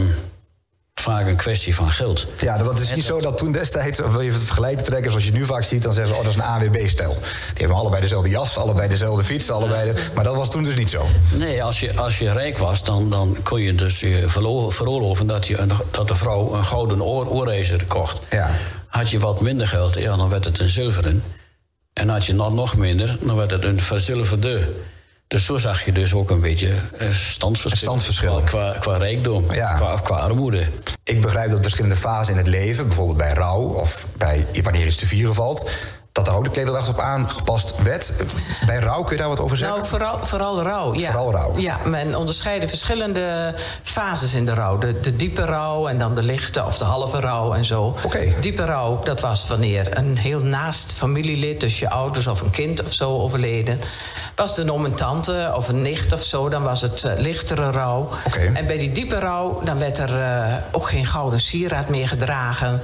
vaak 1.04 1.26
een 1.26 1.36
kwestie 1.36 1.74
van 1.74 1.90
geld. 1.90 2.26
Ja, 2.40 2.64
want 2.64 2.78
het 2.78 2.88
is 2.88 2.94
niet 2.94 3.04
zo 3.04 3.20
dat 3.20 3.38
toen 3.38 3.52
destijds, 3.52 4.02
of 4.02 4.10
wil 4.12 4.20
je 4.20 4.32
het 4.32 4.42
vergelijken 4.42 4.84
trekken 4.84 5.10
zoals 5.10 5.26
je 5.26 5.32
nu 5.32 5.44
vaak 5.44 5.62
ziet, 5.62 5.82
dan 5.82 5.92
zeggen 5.92 6.14
ze, 6.14 6.18
oh, 6.18 6.24
dat 6.24 6.34
is 6.34 6.38
een 6.38 6.46
AWB-stijl. 6.46 7.12
Die 7.12 7.22
hebben 7.54 7.76
allebei 7.76 8.00
dezelfde 8.00 8.30
jas, 8.30 8.56
allebei 8.58 8.88
dezelfde 8.88 9.24
fiets, 9.24 9.50
allebei 9.50 9.92
de, 9.92 10.02
maar 10.14 10.24
dat 10.24 10.36
was 10.36 10.50
toen 10.50 10.64
dus 10.64 10.74
niet 10.74 10.90
zo. 10.90 11.06
Nee, 11.32 11.62
als 11.62 11.80
je, 11.80 11.96
als 11.96 12.18
je 12.18 12.32
rijk 12.32 12.58
was, 12.58 12.84
dan, 12.84 13.10
dan 13.10 13.36
kon 13.42 13.60
je 13.60 13.74
dus 13.74 14.00
je 14.00 14.24
veroorloven 14.28 15.26
dat, 15.26 15.46
je 15.46 15.58
een, 15.58 15.72
dat 15.90 16.08
de 16.08 16.16
vrouw 16.16 16.54
een 16.54 16.64
gouden 16.64 17.02
oor, 17.02 17.52
kocht. 17.86 18.20
Ja. 18.30 18.50
Had 18.86 19.10
je 19.10 19.18
wat 19.18 19.40
minder 19.40 19.66
geld, 19.66 19.94
ja, 19.94 20.16
dan 20.16 20.28
werd 20.28 20.44
het 20.44 20.58
een 20.58 20.70
zilveren. 20.70 21.22
En 21.92 22.08
had 22.08 22.24
je 22.24 22.32
nog, 22.32 22.54
nog 22.54 22.76
minder, 22.76 23.16
dan 23.20 23.36
werd 23.36 23.50
het 23.50 23.64
een 23.64 23.80
verzilverde. 23.80 24.62
Dus 25.34 25.44
zo 25.44 25.56
zag 25.56 25.84
je 25.84 25.92
dus 25.92 26.14
ook 26.14 26.30
een 26.30 26.40
beetje 26.40 26.68
eh, 26.98 27.12
standsverschil. 27.12 27.92
Een 27.92 28.00
standsverschil. 28.00 28.42
Qua, 28.44 28.72
qua, 28.72 28.78
qua 28.80 28.96
rijkdom, 28.96 29.52
Ja. 29.52 29.72
qua, 29.72 29.96
qua 30.02 30.16
armoede. 30.16 30.66
Ik 31.04 31.20
begrijp 31.20 31.50
dat 31.50 31.60
verschillende 31.62 31.96
fasen 31.96 32.32
in 32.32 32.38
het 32.38 32.46
leven, 32.46 32.86
bijvoorbeeld 32.86 33.18
bij 33.18 33.32
rouw 33.32 33.60
of 33.62 34.06
bij 34.16 34.46
wanneer 34.62 34.86
iets 34.86 34.96
te 34.96 35.06
vieren 35.06 35.34
valt, 35.34 35.70
dat 36.22 36.44
de 36.44 36.50
klederdracht 36.50 36.88
op 36.88 37.00
aangepast 37.00 37.74
werd. 37.82 38.12
Bij 38.66 38.78
rouw 38.78 39.02
kun 39.02 39.12
je 39.12 39.20
daar 39.20 39.28
wat 39.28 39.40
over 39.40 39.56
zeggen? 39.56 39.76
Nou, 39.76 39.88
vooral, 39.88 40.18
vooral 40.22 40.62
rouw. 40.62 40.94
Ja. 40.94 41.06
Vooral 41.10 41.32
rouw. 41.32 41.58
Ja, 41.58 41.78
men 41.84 42.14
onderscheidde 42.14 42.68
verschillende 42.68 43.54
fases 43.82 44.34
in 44.34 44.44
de 44.44 44.54
rouw. 44.54 44.78
De, 44.78 45.00
de 45.00 45.16
diepe 45.16 45.44
rouw 45.44 45.88
en 45.88 45.98
dan 45.98 46.14
de 46.14 46.22
lichte 46.22 46.64
of 46.64 46.78
de 46.78 46.84
halve 46.84 47.20
rouw 47.20 47.54
en 47.54 47.64
zo. 47.64 47.96
Diepe 48.40 48.64
rouw, 48.64 49.02
dat 49.02 49.20
was 49.20 49.46
wanneer 49.46 49.96
een 49.96 50.16
heel 50.16 50.40
naast 50.40 50.92
familielid... 50.92 51.60
dus 51.60 51.78
je 51.78 51.90
ouders 51.90 52.26
of 52.26 52.40
een 52.40 52.50
kind 52.50 52.82
of 52.82 52.92
zo 52.92 53.10
overleden... 53.10 53.80
was 54.34 54.48
het 54.48 54.58
een 54.58 54.72
oom 54.72 54.84
en 54.84 54.94
tante 54.94 55.52
of 55.54 55.68
een 55.68 55.82
nicht 55.82 56.12
of 56.12 56.22
zo... 56.22 56.48
dan 56.48 56.62
was 56.62 56.80
het 56.80 57.04
eh, 57.04 57.12
lichtere 57.16 57.70
rouw. 57.70 58.08
En 58.54 58.66
bij 58.66 58.78
die 58.78 58.92
diepe 58.92 59.18
rouw, 59.18 59.60
dan 59.64 59.78
werd 59.78 59.98
er 59.98 60.20
eh, 60.20 60.54
ook 60.72 60.88
geen 60.88 61.06
gouden 61.06 61.40
sieraad 61.40 61.88
meer 61.88 62.08
gedragen... 62.08 62.80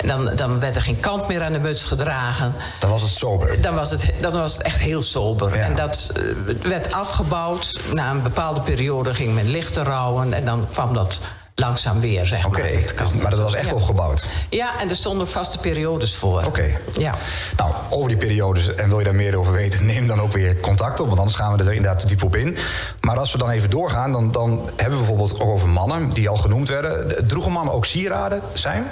En 0.00 0.08
dan, 0.08 0.30
dan 0.36 0.60
werd 0.60 0.76
er 0.76 0.82
geen 0.82 1.00
kant 1.00 1.28
meer 1.28 1.42
aan 1.42 1.52
de 1.52 1.58
muts 1.58 1.84
gedragen. 1.84 2.54
Dan 2.78 2.90
was 2.90 3.02
het 3.02 3.10
sober. 3.10 3.60
Dan 3.60 3.74
was 3.74 3.90
het, 3.90 4.04
dan 4.20 4.32
was 4.32 4.52
het 4.52 4.62
echt 4.62 4.78
heel 4.78 5.02
sober. 5.02 5.56
Ja. 5.56 5.64
En 5.64 5.74
dat 5.74 6.10
eh, 6.14 6.22
werd 6.68 6.92
afgebouwd. 6.92 7.80
Na 7.92 8.10
een 8.10 8.22
bepaalde 8.22 8.60
periode 8.60 9.14
ging 9.14 9.34
men 9.34 9.50
lichter 9.50 9.82
rouwen. 9.84 10.32
En 10.32 10.44
dan 10.44 10.66
kwam 10.72 10.94
dat 10.94 11.20
langzaam 11.54 12.00
weer, 12.00 12.26
zeg 12.26 12.46
Oké, 12.46 12.60
maar. 12.60 12.70
dus- 12.96 13.12
maar 13.22 13.30
dat 13.30 13.40
was 13.40 13.54
echt 13.54 13.66
Ja. 13.68 13.74
opgebouwd. 13.74 14.26
Ja, 14.50 14.80
en 14.80 14.88
er 14.90 14.96
stonden 14.96 15.28
vaste 15.28 15.58
periodes 15.58 16.14
voor. 16.14 16.42
Oké. 16.44 16.76
Ja. 16.98 17.14
Nou, 17.56 17.72
over 17.90 18.08
die 18.08 18.16
periodes, 18.18 18.74
en 18.74 18.88
wil 18.88 18.98
je 18.98 19.04
daar 19.04 19.14
meer 19.14 19.36
over 19.36 19.52
weten, 19.52 19.86
neem 19.92 20.06
dan 20.06 20.20
ook 20.20 20.32
weer 20.32 20.60
contact 20.60 21.00
op, 21.00 21.06
want 21.06 21.18
anders 21.18 21.36
gaan 21.36 21.56
we 21.56 21.64
er 21.64 21.72
inderdaad 21.74 21.98
te 22.00 22.06
diep 22.06 22.22
op 22.22 22.36
in. 22.36 22.56
Maar 23.00 23.18
als 23.18 23.32
we 23.32 23.38
dan 23.38 23.50
even 23.50 23.70
doorgaan, 23.70 24.12
dan, 24.12 24.32
dan 24.32 24.70
hebben 24.76 24.98
we 24.98 25.04
bijvoorbeeld 25.04 25.40
ook 25.40 25.48
over 25.50 25.68
mannen, 25.68 26.10
die 26.10 26.28
al 26.28 26.36
genoemd 26.36 26.68
werden. 26.68 27.26
Droegen 27.26 27.52
mannen 27.52 27.74
ook 27.74 27.84
sieraden 27.86 28.40
zijn? 28.52 28.86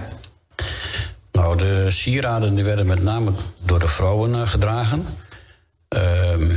Nou, 1.48 1.60
de 1.60 1.90
sieraden 1.90 2.54
die 2.54 2.64
werden 2.64 2.86
met 2.86 3.02
name 3.02 3.30
door 3.64 3.78
de 3.78 3.88
vrouwen 3.88 4.34
eh, 4.34 4.48
gedragen. 4.48 5.06
Ehm, 5.88 6.50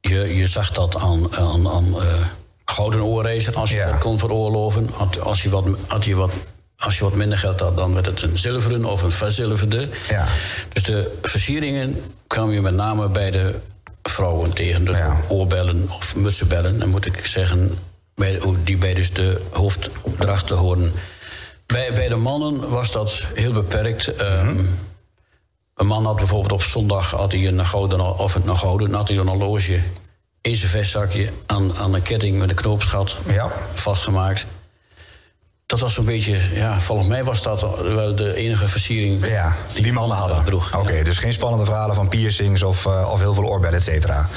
je, 0.00 0.36
je 0.36 0.46
zag 0.46 0.70
dat 0.70 0.96
aan, 0.96 1.34
aan, 1.36 1.68
aan 1.68 2.00
eh, 2.00 2.26
gouden 2.64 3.02
oorracer 3.02 3.54
als 3.56 3.70
je 3.70 3.76
Ja. 3.76 3.90
dat 3.90 3.98
kon 4.00 4.18
veroorloven. 4.18 4.90
Als 5.22 5.42
je, 5.42 5.48
wat, 5.48 5.66
had 5.86 6.04
je 6.04 6.14
wat, 6.14 6.30
als 6.78 6.98
je 6.98 7.04
wat 7.04 7.14
minder 7.14 7.38
geld 7.38 7.60
had, 7.60 7.76
dan 7.76 7.94
werd 7.94 8.06
het 8.06 8.22
een 8.22 8.38
zilveren 8.38 8.84
of 8.84 9.02
een 9.02 9.10
verzilverde. 9.12 9.88
Ja. 10.08 10.26
Dus 10.72 10.82
de 10.82 11.18
versieringen 11.22 12.00
kwamen 12.26 12.54
je 12.54 12.60
met 12.60 12.74
name 12.74 13.08
bij 13.08 13.30
de 13.30 13.54
vrouwen 14.02 14.52
tegen. 14.54 14.84
Dus 14.84 14.96
Ja. 14.96 15.20
oorbellen 15.28 15.86
of 15.90 16.16
mutsenbellen, 16.16 16.78
dan 16.78 16.88
moet 16.88 17.06
ik 17.06 17.26
zeggen, 17.26 17.78
bij, 18.14 18.40
die 18.64 18.76
bij 18.76 18.94
dus 18.94 19.12
de 19.12 19.40
hoofddrachten 19.50 20.56
horen. 20.56 20.92
Bij, 21.66 21.92
bij 21.92 22.08
de 22.08 22.16
mannen 22.16 22.68
was 22.70 22.92
dat 22.92 23.22
heel 23.34 23.52
beperkt. 23.52 24.16
Ehm, 24.16 24.58
Een 25.74 25.86
man 25.86 26.04
had 26.04 26.16
bijvoorbeeld 26.16 26.52
op 26.52 26.62
zondag 26.62 27.10
had 27.10 27.32
hij 27.32 27.46
een 27.46 27.66
gouden 27.66 28.18
of 28.18 28.34
een 28.34 28.56
gouden, 28.56 28.92
had 28.94 29.08
hij 29.08 29.16
een 29.16 29.26
horloge 29.28 29.80
in 30.40 30.56
zijn 30.56 30.70
vestzakje 30.70 31.28
aan, 31.46 31.76
aan 31.76 31.94
een 31.94 32.02
ketting 32.02 32.38
met 32.38 32.48
een 32.48 32.54
knoopsgat 32.54 33.16
Ja. 33.26 33.52
vastgemaakt. 33.74 34.46
Dat 35.74 35.82
was 35.82 35.94
zo'n 35.94 36.04
beetje, 36.04 36.38
ja, 36.52 36.80
volgens 36.80 37.08
mij 37.08 37.24
was 37.24 37.42
dat 37.42 37.60
wel 37.82 38.14
de 38.14 38.34
enige 38.34 38.68
versiering 38.68 39.26
Ja, 39.26 39.56
die 39.80 39.92
mannen 39.92 40.16
hadden. 40.16 40.54
Oké, 40.78 41.02
dus 41.02 41.18
geen 41.18 41.32
spannende 41.32 41.64
verhalen 41.64 41.94
van 41.94 42.08
piercings 42.08 42.62
of, 42.62 42.86
eh, 42.86 43.10
of 43.12 43.20
heel 43.20 43.34
veel 43.34 43.44
oorbellen, 43.44 43.78
et 43.78 43.84
cetera. 43.84 44.28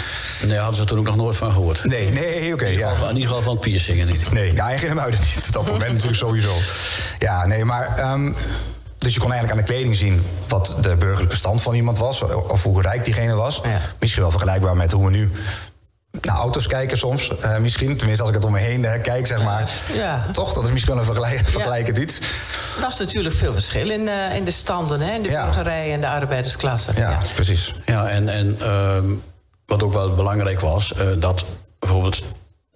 Nee, 0.41 0.49
daar 0.49 0.59
hadden 0.59 0.79
ze 0.79 0.85
toen 0.85 0.99
ook 0.99 1.05
nog 1.05 1.15
nooit 1.15 1.35
van 1.37 1.51
gehoord. 1.51 1.83
Nee, 1.83 2.09
nee, 2.11 2.53
oké. 2.53 2.65
In, 2.65 2.71
ieder 2.71 2.85
ja. 2.85 2.91
geval- 2.91 3.09
in 3.09 3.13
ieder 3.15 3.27
geval 3.27 3.43
van 3.43 3.59
piercingen 3.59 4.07
niet. 4.07 4.31
Nee, 4.31 4.53
ja, 4.53 4.71
en 4.71 4.79
geen 4.79 4.95
muiden 4.95 5.19
niet. 5.19 5.47
Op 5.47 5.53
dat 5.63 5.65
moment 5.65 5.91
natuurlijk 5.91 6.17
sowieso. 6.17 6.53
Ja, 7.19 7.45
nee, 7.45 7.65
maar... 7.65 7.97
ehm, 7.97 8.31
dus 8.97 9.13
je 9.13 9.19
kon 9.19 9.31
eigenlijk 9.31 9.59
aan 9.59 9.65
de 9.65 9.73
kleding 9.73 9.95
zien 9.95 10.23
wat 10.47 10.75
de 10.81 10.95
burgerlijke 10.95 11.35
stand 11.35 11.61
van 11.61 11.73
iemand 11.73 11.97
was. 11.97 12.21
Of 12.47 12.63
hoe 12.63 12.81
rijk 12.81 13.03
diegene 13.03 13.33
was. 13.33 13.61
Ja. 13.63 13.81
Misschien 13.99 14.21
wel 14.21 14.31
vergelijkbaar 14.31 14.75
met 14.75 14.91
hoe 14.91 15.05
we 15.05 15.11
nu 15.11 15.31
naar 16.21 16.35
auto's 16.35 16.67
kijken 16.67 16.97
soms. 16.97 17.31
eh, 17.41 17.57
misschien, 17.57 17.97
tenminste 17.97 18.23
als 18.23 18.31
ik 18.31 18.37
het 18.37 18.45
om 18.45 18.51
me 18.51 18.59
heen 18.59 18.85
eh, 18.85 19.01
kijk, 19.01 19.27
zeg 19.27 19.43
maar. 19.43 19.69
Ja. 19.93 20.25
Toch, 20.31 20.53
dat 20.53 20.63
is 20.65 20.71
misschien 20.71 20.93
wel 20.93 21.01
een 21.03 21.13
vergelijk, 21.13 21.47
vergelijkend 21.49 21.97
iets. 21.97 22.17
Er 22.75 22.81
was 22.81 22.99
natuurlijk 22.99 23.35
veel 23.35 23.53
verschil 23.53 23.89
in, 23.89 24.07
eh, 24.07 24.35
in 24.35 24.43
de 24.43 24.51
standen, 24.51 24.99
hè? 25.01 25.13
in 25.13 25.21
de 25.21 25.29
Ja. 25.29 25.43
burgerij 25.43 25.93
en 25.93 26.01
de 26.01 26.07
arbeidersklasse. 26.07 26.91
Ja, 26.95 27.19
precies. 27.35 27.73
Ja, 27.85 28.07
en, 28.09 28.29
en 28.29 28.57
ehm, 28.61 29.05
wat 29.65 29.83
ook 29.83 29.93
wel 29.93 30.15
belangrijk 30.15 30.59
was, 30.59 30.93
eh, 30.93 31.05
dat 31.19 31.45
bijvoorbeeld 31.79 32.21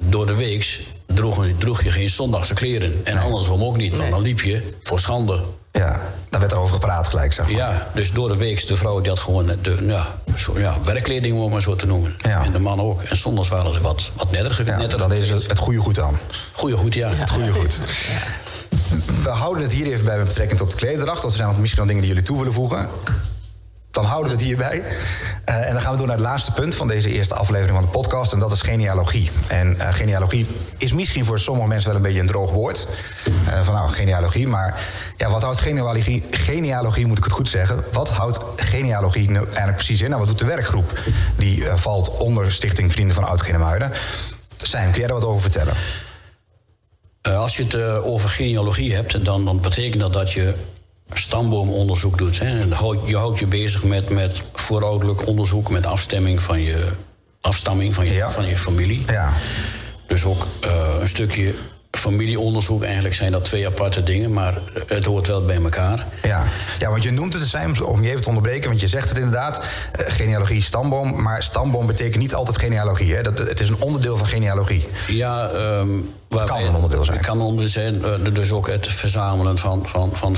door 0.04 0.26
de 0.26 0.36
weeks 0.36 0.80
droeg, 1.06 1.46
droeg 1.58 1.84
je 1.84 1.92
geen 1.92 2.10
zondagse 2.10 2.54
kleren. 2.54 3.02
En 3.04 3.18
andersom 3.18 3.64
ook 3.64 3.78
niet, 3.78 3.98
want 3.98 4.10
dan 4.10 4.22
liep 4.22 4.42
je 4.42 4.74
voor 4.82 5.00
schande. 5.00 5.40
Ja, 5.72 6.00
daar 6.30 6.40
werd 6.40 6.52
er 6.52 6.58
over 6.58 6.74
gepraat 6.74 7.08
gelijk, 7.08 7.34
zeg 7.34 7.46
maar. 7.46 7.56
Ja, 7.56 7.88
dus 7.94 8.12
door 8.12 8.28
de 8.28 8.38
week, 8.38 8.68
de 8.68 8.76
vrouw 8.76 9.02
die 9.02 9.10
had 9.10 9.20
gewoon 9.20 9.46
de 9.62 9.78
ja, 9.82 10.08
zo, 10.36 10.60
ja, 10.60 10.76
werkkleding, 10.84 11.36
om 11.36 11.42
het 11.42 11.52
maar 11.52 11.62
zo 11.62 11.76
te 11.76 11.86
noemen. 11.86 12.16
Ja. 12.18 12.44
En 12.44 12.52
de 12.52 12.60
man 12.60 12.80
ook. 12.80 13.02
En 13.02 13.18
zondags 13.18 13.50
waren 13.50 13.74
ze 13.74 13.82
wat, 13.82 14.12
wat 14.14 14.32
netter. 14.32 14.66
Ja, 14.66 14.78
netter 14.78 14.98
dan 15.00 15.14
is 15.14 15.30
het, 15.30 15.48
het 15.48 15.58
goede 15.58 15.80
goed 15.80 16.00
aan. 16.00 16.20
Goeie 16.52 16.76
goed, 16.76 16.94
ja. 16.94 17.10
Het 17.10 17.30
goede 17.30 17.52
goed. 17.52 17.80
We 19.24 19.30
houden 19.30 19.64
het 19.64 19.72
hier 19.72 19.86
even 19.86 20.06
bij 20.06 20.18
met 20.18 20.28
betrekking 20.28 20.60
tot 20.60 20.72
de 20.72 20.78
klederdracht. 20.78 21.22
Want 21.22 21.34
er 21.34 21.40
zijn 21.40 21.50
nog 21.50 21.60
misschien 21.60 21.80
nog 21.80 21.90
dingen 21.90 22.04
die 22.04 22.12
jullie 22.14 22.28
toe 22.28 22.38
willen 22.38 22.54
voegen. 22.54 22.90
Dan 23.92 24.06
houden 24.06 24.32
we 24.32 24.38
het 24.38 24.46
hierbij. 24.46 24.84
Eh, 25.52 25.68
en 25.68 25.74
dan 25.74 25.82
gaan 25.82 25.92
we 25.92 25.98
door 25.98 26.08
naar 26.08 26.16
het 26.16 26.26
laatste 26.26 26.52
punt 26.52 26.76
van 26.76 26.88
deze 26.88 27.10
eerste 27.10 27.36
aflevering 27.36 27.78
van 27.78 27.86
de 27.86 27.92
podcast. 27.92 28.34
En 28.34 28.40
dat 28.40 28.52
is 28.52 28.62
genealogie. 28.62 29.30
En 29.48 29.80
eh, 29.80 29.94
genealogie 29.94 30.48
is 30.78 30.94
misschien 30.94 31.26
voor 31.26 31.40
sommige 31.40 31.68
mensen 31.68 31.88
wel 31.88 31.98
een 31.98 32.04
beetje 32.04 32.20
een 32.20 32.28
droog 32.28 32.52
woord. 32.52 32.88
Eh, 33.48 33.62
van 33.62 33.74
nou, 33.74 33.90
genealogie. 33.90 34.48
Maar 34.48 34.82
ja, 35.18 35.30
wat 35.30 35.42
houdt 35.42 35.60
genealogie, 35.60 36.24
genealogie, 36.32 37.06
moet 37.06 37.18
ik 37.18 37.24
het 37.24 37.34
goed 37.34 37.50
zeggen. 37.50 37.84
Wat 37.92 38.10
houdt 38.10 38.40
genealogie 38.56 39.30
nou 39.30 39.46
eigenlijk 39.46 39.76
precies 39.76 40.02
in? 40.02 40.10
Nou, 40.10 40.20
wat 40.20 40.30
doet 40.30 40.40
de 40.40 40.46
werkgroep? 40.46 41.00
Die 41.38 41.64
valt 41.76 42.18
onder 42.18 42.52
Stichting 42.52 42.92
Vrienden 42.92 43.16
van 43.16 43.24
Oud-Genemuiden. 43.28 43.92
Sam, 44.62 44.92
kun 44.92 45.00
jij 45.00 45.08
daar 45.08 45.20
wat 45.20 45.26
over 45.26 45.42
vertellen? 45.42 45.74
Als 47.22 47.58
je 47.58 47.64
het 47.64 47.76
over 48.04 48.30
genealogie 48.30 48.96
hebt, 48.96 49.26
dan, 49.26 49.46
dan 49.46 49.62
betekent 49.62 50.02
dat 50.02 50.14
dat 50.14 50.32
je 50.32 50.54
stamboomonderzoek 51.14 52.18
doet. 52.18 52.40
Hè. 52.40 52.60
En 52.60 52.70
je 53.06 53.18
houdt 53.18 53.40
je 53.40 53.46
bezig 53.48 53.84
met, 53.84 54.10
met 54.10 54.42
voorouderlijk 54.54 55.28
onderzoek, 55.28 55.70
met 55.70 55.86
afstemming 55.86 56.42
van 56.42 56.62
je 56.62 56.88
afstamming 57.42 57.94
van 57.94 58.06
je, 58.06 58.14
Ja. 58.14 58.30
van 58.32 58.46
je 58.46 58.58
familie. 58.58 59.04
Ja. 59.08 59.34
Dus 60.08 60.26
ook 60.26 60.48
eh, 60.62 60.96
een 61.00 61.08
stukje 61.08 61.54
familieonderzoek. 61.92 62.84
Eigenlijk 62.84 63.16
zijn 63.16 63.32
dat 63.32 63.44
twee 63.44 63.68
aparte 63.68 64.04
dingen, 64.04 64.34
maar 64.34 64.54
het 64.88 65.06
hoort 65.06 65.28
wel 65.28 65.46
bij 65.46 65.56
elkaar. 65.56 66.06
Ja. 66.24 66.44
ja, 66.80 66.90
want 66.90 67.04
je 67.04 67.12
noemt 67.12 67.34
het, 67.34 67.48
Sam, 67.48 67.74
om 67.84 68.04
je 68.04 68.10
even 68.10 68.22
te 68.22 68.28
onderbreken, 68.28 68.70
want 68.70 68.82
je 68.82 68.88
zegt 68.88 69.10
het 69.10 69.18
inderdaad, 69.18 69.66
eh, 69.92 70.14
genealogie, 70.14 70.62
stamboom, 70.62 71.22
maar 71.22 71.44
stamboom 71.44 71.88
betekent 71.88 72.22
niet 72.22 72.34
altijd 72.34 72.58
genealogie. 72.58 73.16
Hè? 73.16 73.22
Dat, 73.22 73.38
het 73.38 73.60
is 73.60 73.70
een 73.70 73.82
onderdeel 73.82 74.18
van 74.18 74.28
genealogie. 74.28 74.88
Ja, 75.08 75.48
ehm 75.50 75.88
waarbij- 76.28 76.58
kan 76.58 76.66
een 76.68 76.76
onderdeel 76.76 77.04
zijn. 77.04 77.18
Het 77.18 77.26
kan 77.26 77.36
een 77.40 77.46
onderdeel 77.46 77.72
zijn. 77.72 78.04
eh, 78.04 78.34
dus 78.34 78.52
ook 78.52 78.68
het 78.68 78.88
verzamelen 78.88 79.58
van, 79.58 79.86
van, 79.88 80.12
van 80.16 80.36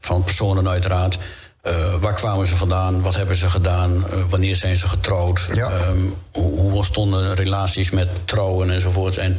van 0.00 0.24
personen 0.24 0.68
uiteraard. 0.68 1.18
Eh, 1.62 1.72
waar 2.00 2.12
kwamen 2.14 2.46
ze 2.46 2.56
vandaan? 2.56 3.02
Wat 3.02 3.14
hebben 3.14 3.36
ze 3.36 3.48
gedaan? 3.50 4.04
Wanneer 4.28 4.56
zijn 4.56 4.76
ze 4.76 4.88
getrouwd? 4.88 5.40
Ja. 5.54 5.70
Ehm, 5.70 5.98
hoe, 6.32 6.58
hoe 6.58 6.72
ontstonden 6.72 7.34
relaties 7.34 7.90
met 7.90 8.08
trouwen 8.24 8.70
enzovoort? 8.70 9.16
En 9.16 9.38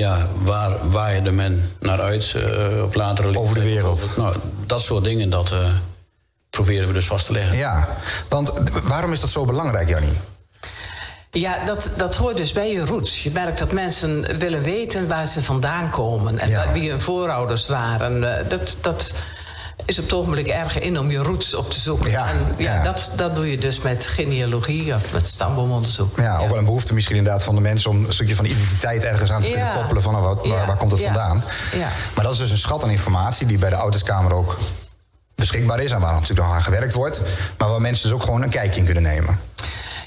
ja, 0.00 0.26
waar 0.42 0.90
waaide 0.90 1.30
men 1.30 1.70
naar 1.80 2.00
uit 2.00 2.34
eh, 2.36 2.82
op 2.82 2.94
latere 2.94 3.26
leeftijd? 3.26 3.44
Over 3.48 3.54
de 3.54 3.62
wereld. 3.64 4.10
Nou, 4.16 4.36
dat 4.66 4.80
soort 4.80 5.04
dingen, 5.04 5.30
dat 5.30 5.50
eh, 5.50 5.58
proberen 6.50 6.86
we 6.88 6.92
dus 6.94 7.06
vast 7.06 7.26
te 7.26 7.32
leggen. 7.32 7.56
Ja, 7.56 7.88
want 8.28 8.52
waarom 8.82 9.12
is 9.12 9.20
dat 9.20 9.30
zo 9.30 9.44
belangrijk, 9.44 9.88
Jannie? 9.88 10.12
Ja, 11.30 11.64
dat, 11.64 11.92
dat 11.96 12.16
hoort 12.16 12.36
dus 12.36 12.52
bij 12.52 12.72
je 12.72 12.86
roots. 12.86 13.22
Je 13.22 13.30
merkt 13.30 13.58
dat 13.58 13.72
mensen 13.72 14.38
willen 14.38 14.62
weten 14.62 15.08
waar 15.08 15.26
ze 15.26 15.42
vandaan 15.42 15.90
komen 15.90 16.38
en 16.38 16.48
Ja. 16.48 16.72
wie 16.72 16.90
hun 16.90 17.00
voorouders 17.00 17.66
waren. 17.68 18.38
Eh, 18.38 18.48
Dat, 18.48 18.76
dat 18.80 19.12
is 19.84 19.98
op 19.98 20.04
het 20.04 20.12
ogenblik 20.12 20.46
erg 20.46 20.78
in 20.80 20.98
om 20.98 21.10
je 21.10 21.18
roots 21.18 21.54
op 21.54 21.70
te 21.70 21.80
zoeken. 21.80 22.10
Ja, 22.10 22.28
en 22.30 22.54
ja, 22.58 22.74
ja. 22.74 22.82
Dat, 22.82 23.10
dat 23.16 23.36
doe 23.36 23.50
je 23.50 23.58
dus 23.58 23.80
met 23.80 24.06
genealogie 24.06 24.94
of 24.94 25.12
met 25.12 25.26
stamboomonderzoek. 25.26 26.16
Ja, 26.18 26.38
ook 26.38 26.48
wel 26.48 26.58
een 26.58 26.64
behoefte 26.64 26.94
misschien 26.94 27.16
inderdaad 27.16 27.42
van 27.42 27.54
de 27.54 27.60
mensen 27.60 27.90
om 27.90 28.04
een 28.04 28.12
stukje 28.12 28.34
van 28.34 28.44
identiteit 28.44 29.04
ergens 29.04 29.30
aan 29.30 29.42
te 29.42 29.48
kunnen 29.48 29.66
Ja. 29.66 29.74
koppelen 29.74 30.02
van 30.02 30.12
nou, 30.12 30.24
waar, 30.24 30.46
Ja, 30.46 30.66
waar 30.66 30.76
komt 30.76 30.90
het 30.92 31.00
ja, 31.00 31.06
vandaan. 31.06 31.44
ja. 31.72 31.88
Maar 32.14 32.24
dat 32.24 32.32
is 32.32 32.38
dus 32.38 32.50
een 32.50 32.58
schat 32.58 32.82
aan 32.82 32.90
informatie 32.90 33.46
die 33.46 33.58
bij 33.58 33.70
de 33.70 33.76
Ouderskamer 33.76 34.32
ook 34.32 34.58
beschikbaar 35.34 35.80
is 35.80 35.90
en 35.90 36.00
waar 36.00 36.12
natuurlijk 36.12 36.40
nog 36.40 36.52
aan 36.56 36.62
gewerkt 36.62 36.94
wordt. 36.94 37.20
Maar 37.58 37.68
waar 37.68 37.80
mensen 37.80 38.02
dus 38.02 38.12
ook 38.16 38.22
gewoon 38.22 38.42
een 38.42 38.50
kijkje 38.50 38.78
in 38.78 38.84
kunnen 38.84 39.02
nemen. 39.02 39.40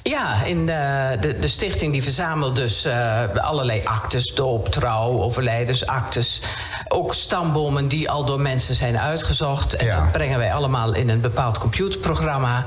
Ja, 0.04 0.44
in 0.44 0.70
eh, 0.70 1.22
de, 1.22 1.40
de 1.40 1.48
stichting 1.48 1.92
die 1.92 2.04
verzamelt 2.04 2.56
dus 2.56 2.86
eh, 2.86 3.22
allerlei 3.36 3.82
actes, 3.84 4.34
doop, 4.36 4.70
trouw, 4.72 5.22
overlijdensactes. 5.22 6.42
Ook 6.88 7.14
stambomen 7.14 7.88
die 7.88 8.10
al 8.10 8.26
door 8.26 8.40
mensen 8.42 8.76
zijn 8.76 9.00
uitgezocht. 9.00 9.74
En 9.76 9.86
Ja. 9.86 10.00
dat 10.00 10.12
brengen 10.12 10.38
wij 10.38 10.54
allemaal 10.54 10.94
in 10.94 11.10
een 11.10 11.22
bepaald 11.22 11.58
computerprogramma. 11.58 12.66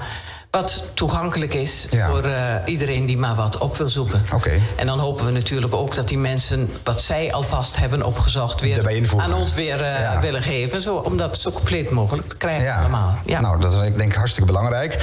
Wat 0.50 0.83
toegankelijk 0.94 1.54
is 1.54 1.87
Ja. 1.90 2.09
voor 2.09 2.24
eh, 2.24 2.54
iedereen 2.64 3.06
die 3.06 3.16
maar 3.18 3.35
wat 3.35 3.59
op 3.59 3.76
wil 3.76 3.88
zoeken. 3.88 4.22
Oké. 4.35 4.50
En 4.76 4.87
dan 4.87 4.98
hopen 4.98 5.24
we 5.26 5.30
natuurlijk 5.33 5.74
ook 5.74 5.94
dat 5.94 6.09
die 6.09 6.18
mensen 6.18 6.70
wat 6.85 7.00
zij 7.00 7.33
alvast 7.33 7.76
hebben 7.78 8.02
opgezocht, 8.02 8.61
weer 8.61 9.11
aan 9.16 9.35
ons 9.35 9.54
weer 9.54 9.83
eh, 9.83 10.00
Ja. 10.00 10.20
willen 10.20 10.42
geven. 10.42 10.80
Zo, 10.80 10.94
om 10.94 11.16
dat 11.16 11.37
zo 11.38 11.50
compleet 11.50 11.90
mogelijk 11.90 12.28
te 12.28 12.37
krijgen 12.37 12.74
allemaal. 12.76 13.14
Ja. 13.24 13.40
Nou, 13.40 13.61
dat 13.61 13.72
is 13.72 13.78
denk 13.78 14.00
ik 14.11 14.14
hartstikke 14.14 14.52
belangrijk. 14.52 14.98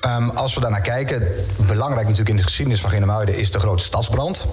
Ehm, 0.00 0.28
als 0.28 0.54
we 0.54 0.60
daarnaar 0.60 0.80
kijken, 0.80 1.22
belangrijk 1.56 2.02
natuurlijk 2.02 2.28
in 2.30 2.36
de 2.36 2.42
geschiedenis 2.42 2.80
van 2.80 2.90
Genemuiden 2.90 3.36
is 3.36 3.50
de 3.50 3.58
grote 3.58 3.84
stadsbrand. 3.84 4.46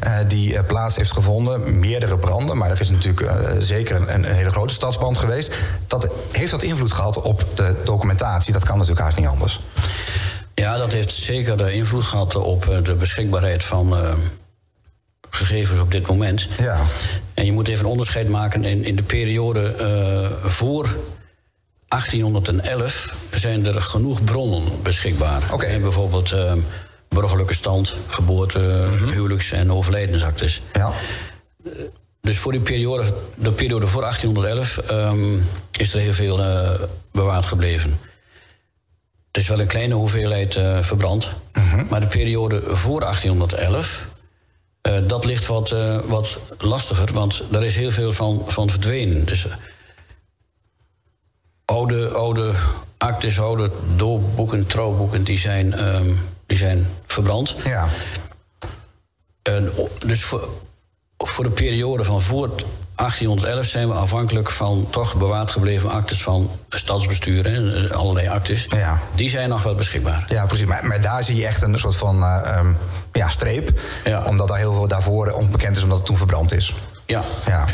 eh, 0.00 0.18
die 0.28 0.56
eh, 0.56 0.66
plaats 0.66 0.96
heeft 0.96 1.12
gevonden. 1.12 1.78
Meerdere 1.78 2.18
branden, 2.18 2.56
maar 2.56 2.70
er 2.70 2.80
is 2.80 2.90
natuurlijk 2.90 3.20
eh, 3.20 3.56
zeker 3.58 3.96
een, 3.96 4.14
een 4.14 4.24
hele 4.24 4.50
grote 4.50 4.74
stadsbrand 4.74 5.18
geweest. 5.18 5.54
Dat, 5.86 6.08
heeft 6.32 6.50
dat 6.50 6.62
invloed 6.62 6.92
gehad 6.92 7.22
op 7.22 7.44
de 7.54 7.74
documentatie? 7.84 8.52
Dat 8.52 8.64
kan 8.64 8.78
natuurlijk 8.78 9.04
haast 9.04 9.18
niet 9.18 9.26
anders. 9.26 9.60
Ja, 10.54 10.76
dat 10.76 10.92
heeft 10.92 11.12
zeker 11.12 11.70
invloed 11.70 12.04
gehad 12.04 12.36
op 12.36 12.80
de 12.82 12.94
beschikbaarheid 12.94 13.64
van 13.64 13.94
gegevens 15.30 15.80
op 15.80 15.90
dit 15.90 16.06
moment. 16.06 16.48
Ja. 16.58 16.80
En 17.34 17.44
je 17.44 17.52
moet 17.52 17.68
even 17.68 17.84
een 17.84 17.90
onderscheid 17.90 18.28
maken 18.28 18.64
in, 18.64 18.84
in 18.84 18.96
de 18.96 19.02
periode 19.02 19.74
voor 20.44 20.88
1811 21.96 23.14
zijn 23.30 23.66
er 23.66 23.82
genoeg 23.82 24.24
bronnen 24.24 24.62
beschikbaar. 24.82 25.42
En 25.58 25.80
bijvoorbeeld 25.80 26.32
eh, 26.32 26.52
burgerlijke 27.08 27.54
stand, 27.54 27.96
geboorte, 28.06 28.88
huwelijks- 29.12 29.52
en 29.52 29.72
overlijdensactes. 29.72 30.62
Ja. 30.72 30.92
Dus 32.20 32.38
voor 32.38 32.52
die 32.52 32.60
periode, 32.60 33.04
de 33.34 33.52
periode 33.52 33.86
voor 33.86 34.00
1811 34.00 34.78
ehm, 34.78 35.38
is 35.70 35.94
er 35.94 36.00
heel 36.00 36.12
veel 36.12 36.40
eh, 36.40 36.70
bewaard 37.12 37.46
gebleven. 37.46 37.98
Het 39.32 39.42
is 39.42 39.48
wel 39.48 39.60
een 39.60 39.66
kleine 39.66 39.94
hoeveelheid 39.94 40.56
eh, 40.56 40.78
verbrand. 40.82 41.30
Maar 41.90 42.00
de 42.00 42.06
periode 42.06 42.62
voor 42.72 43.00
1811, 43.00 44.06
eh, 44.80 44.94
dat 45.06 45.24
ligt 45.24 45.46
wat, 45.46 45.70
eh, 45.72 45.98
wat 46.00 46.38
lastiger, 46.58 47.12
want 47.12 47.42
er 47.52 47.64
is 47.64 47.76
heel 47.76 47.90
veel 47.90 48.12
van, 48.12 48.44
van 48.46 48.70
verdwenen. 48.70 49.26
Dus 49.26 49.46
eh, 49.46 49.52
oude, 51.66 52.08
oude 52.08 52.52
actes, 52.98 53.40
oude 53.40 53.70
doopboeken, 53.96 54.66
trouwboeken, 54.66 55.24
die 55.24 55.38
zijn, 55.38 55.74
ehm, 55.74 56.10
die 56.46 56.56
zijn 56.56 56.86
verbrand. 57.06 57.56
Ja. 57.64 57.88
En, 59.42 59.70
dus 60.06 60.24
voor, 60.24 60.48
voor 61.18 61.44
de 61.44 61.50
periode 61.50 62.04
van 62.04 62.20
voor 62.20 62.50
1811 62.94 63.66
zijn 63.66 63.88
we 63.88 63.94
afhankelijk 63.94 64.50
van 64.50 64.86
toch 64.90 65.16
bewaard 65.16 65.50
gebleven 65.50 65.90
actes 65.90 66.22
van 66.22 66.50
stadsbestuur 66.68 67.46
en 67.46 67.92
allerlei 67.92 68.28
actes. 68.28 68.66
Ja. 68.68 69.00
Die 69.14 69.28
zijn 69.28 69.48
nog 69.48 69.62
wel 69.62 69.74
beschikbaar. 69.74 70.24
Ja, 70.28 70.46
precies. 70.46 70.66
Maar, 70.66 70.86
maar 70.86 71.00
daar 71.00 71.24
zie 71.24 71.36
je 71.36 71.46
echt 71.46 71.62
een 71.62 71.78
soort 71.78 71.96
van 71.96 72.22
eh, 72.22 72.40
ehm, 72.44 72.72
ja, 73.12 73.28
streep. 73.28 73.80
Ja. 74.04 74.24
Omdat 74.24 74.48
daar 74.48 74.58
heel 74.58 74.72
veel 74.72 74.88
daarvoor 74.88 75.30
onbekend 75.30 75.76
is, 75.76 75.82
omdat 75.82 75.98
het 75.98 76.06
toen 76.06 76.16
verbrand 76.16 76.52
is. 76.52 76.74
Ja. 77.06 77.22
Ja. 77.46 77.64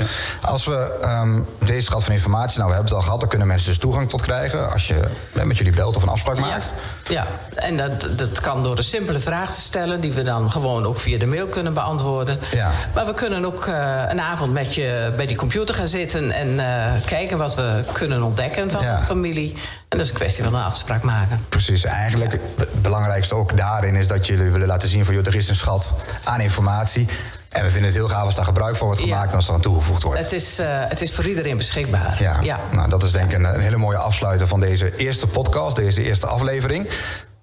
Als 0.40 0.64
we 0.64 0.98
ehm, 1.02 1.40
deze 1.58 1.80
schat 1.80 2.04
van 2.04 2.12
informatie, 2.12 2.58
nou 2.58 2.68
we 2.68 2.74
hebben 2.74 2.90
het 2.92 3.00
al 3.00 3.04
gehad, 3.04 3.20
daar 3.20 3.28
kunnen 3.28 3.46
mensen 3.48 3.68
dus 3.68 3.78
toegang 3.78 4.08
tot 4.08 4.22
krijgen 4.22 4.72
als 4.72 4.88
je 4.88 5.00
met 5.44 5.58
jullie 5.58 5.72
belt 5.72 5.96
of 5.96 6.02
een 6.02 6.08
afspraak 6.08 6.38
maakt. 6.38 6.74
Ja, 7.08 7.26
en 7.54 7.76
dat, 7.76 8.08
dat 8.16 8.40
kan 8.40 8.62
door 8.62 8.78
een 8.78 8.84
simpele 8.84 9.20
vraag 9.20 9.54
te 9.54 9.60
stellen, 9.60 10.00
die 10.00 10.12
we 10.12 10.22
dan 10.22 10.50
gewoon 10.50 10.84
ook 10.84 10.98
via 10.98 11.18
de 11.18 11.26
mail 11.26 11.46
kunnen 11.46 11.74
beantwoorden. 11.74 12.38
Ja. 12.50 12.70
Maar 12.94 13.06
we 13.06 13.14
kunnen 13.14 13.44
ook 13.44 13.66
eh, 13.66 14.02
een 14.08 14.20
avond 14.20 14.52
met 14.52 14.74
je 14.74 15.12
bij 15.16 15.26
die 15.26 15.36
computer 15.36 15.74
gaan 15.74 15.86
zitten 15.86 16.30
en 16.30 16.60
eh, 16.60 16.92
kijken 17.06 17.38
wat 17.38 17.54
we 17.54 17.84
kunnen 17.92 18.22
ontdekken 18.22 18.70
van 18.70 18.82
Ja. 18.82 18.96
de 18.96 19.02
familie. 19.02 19.52
En 19.88 19.98
dat 19.98 20.00
is 20.00 20.08
een 20.08 20.14
kwestie 20.14 20.44
van 20.44 20.54
een 20.54 20.62
afspraak 20.62 21.02
maken. 21.02 21.44
Precies, 21.48 21.84
eigenlijk 21.84 22.32
het 22.56 22.82
belangrijkste 22.82 23.34
ook 23.34 23.56
daarin 23.56 23.94
is 23.94 24.06
dat 24.06 24.26
jullie 24.26 24.50
willen 24.50 24.68
laten 24.68 24.88
zien 24.88 25.04
van 25.04 25.14
joh, 25.14 25.26
er 25.26 25.34
is 25.34 25.48
een 25.48 25.54
schat 25.54 25.92
aan 26.24 26.40
informatie. 26.40 27.08
En 27.52 27.62
we 27.64 27.70
vinden 27.70 27.84
het 27.90 27.94
heel 27.94 28.08
gaaf 28.08 28.24
als 28.24 28.34
daar 28.34 28.44
gebruik 28.44 28.76
van 28.76 28.86
wordt 28.86 29.02
Ja. 29.02 29.06
gemaakt 29.06 29.30
en 29.30 29.36
als 29.36 29.48
er 29.48 29.54
aan 29.54 29.60
toegevoegd 29.60 30.02
wordt. 30.02 30.18
Het 30.20 30.32
is, 30.32 30.58
eh, 30.58 30.66
het 30.70 31.00
is 31.00 31.14
voor 31.14 31.26
iedereen 31.26 31.56
beschikbaar. 31.56 32.16
Ja, 32.18 32.36
ja. 32.42 32.60
Nou, 32.70 32.88
dat 32.88 33.02
is 33.02 33.12
denk 33.12 33.30
ik 33.30 33.36
een, 33.38 33.44
een 33.54 33.60
hele 33.60 33.76
mooie 33.76 33.96
afsluiter 33.98 34.46
van 34.46 34.60
deze 34.60 34.96
eerste 34.96 35.26
podcast, 35.26 35.76
deze 35.76 36.02
eerste 36.02 36.26
aflevering. 36.26 36.88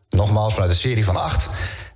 Nogmaals 0.09 0.53
vanuit 0.53 0.71
een 0.71 0.77
serie 0.77 1.05
van 1.05 1.15
acht. 1.15 1.49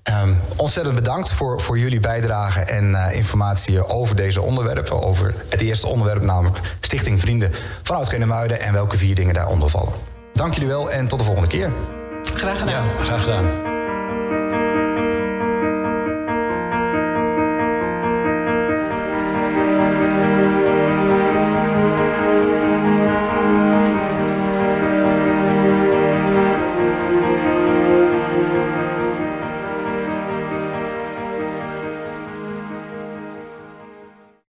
Ehm, 0.03 0.33
ontzettend 0.55 0.95
bedankt 0.95 1.31
voor, 1.31 1.61
voor 1.61 1.77
jullie 1.79 1.99
bijdrage 1.99 2.59
en 2.61 2.95
eh, 2.95 3.15
informatie 3.15 3.87
over 3.89 4.15
deze 4.15 4.41
onderwerpen. 4.41 5.01
Over 5.03 5.33
het 5.49 5.61
eerste 5.61 5.87
onderwerp, 5.87 6.21
namelijk 6.21 6.59
Stichting 6.79 7.19
Vrienden 7.21 7.51
van 7.83 7.95
Oud-Genemuiden 7.95 8.59
en 8.59 8.73
welke 8.73 8.97
vier 8.97 9.15
dingen 9.15 9.33
daaronder 9.33 9.69
vallen. 9.69 9.93
Dank 10.33 10.53
jullie 10.53 10.69
wel 10.69 10.91
en 10.91 11.07
tot 11.07 11.19
de 11.19 11.25
volgende 11.25 11.49
keer. 11.49 11.69
Graag 12.35 12.59
gedaan. 12.59 12.73
Ja, 12.85 13.03
graag 13.03 13.23
gedaan. 13.23 13.72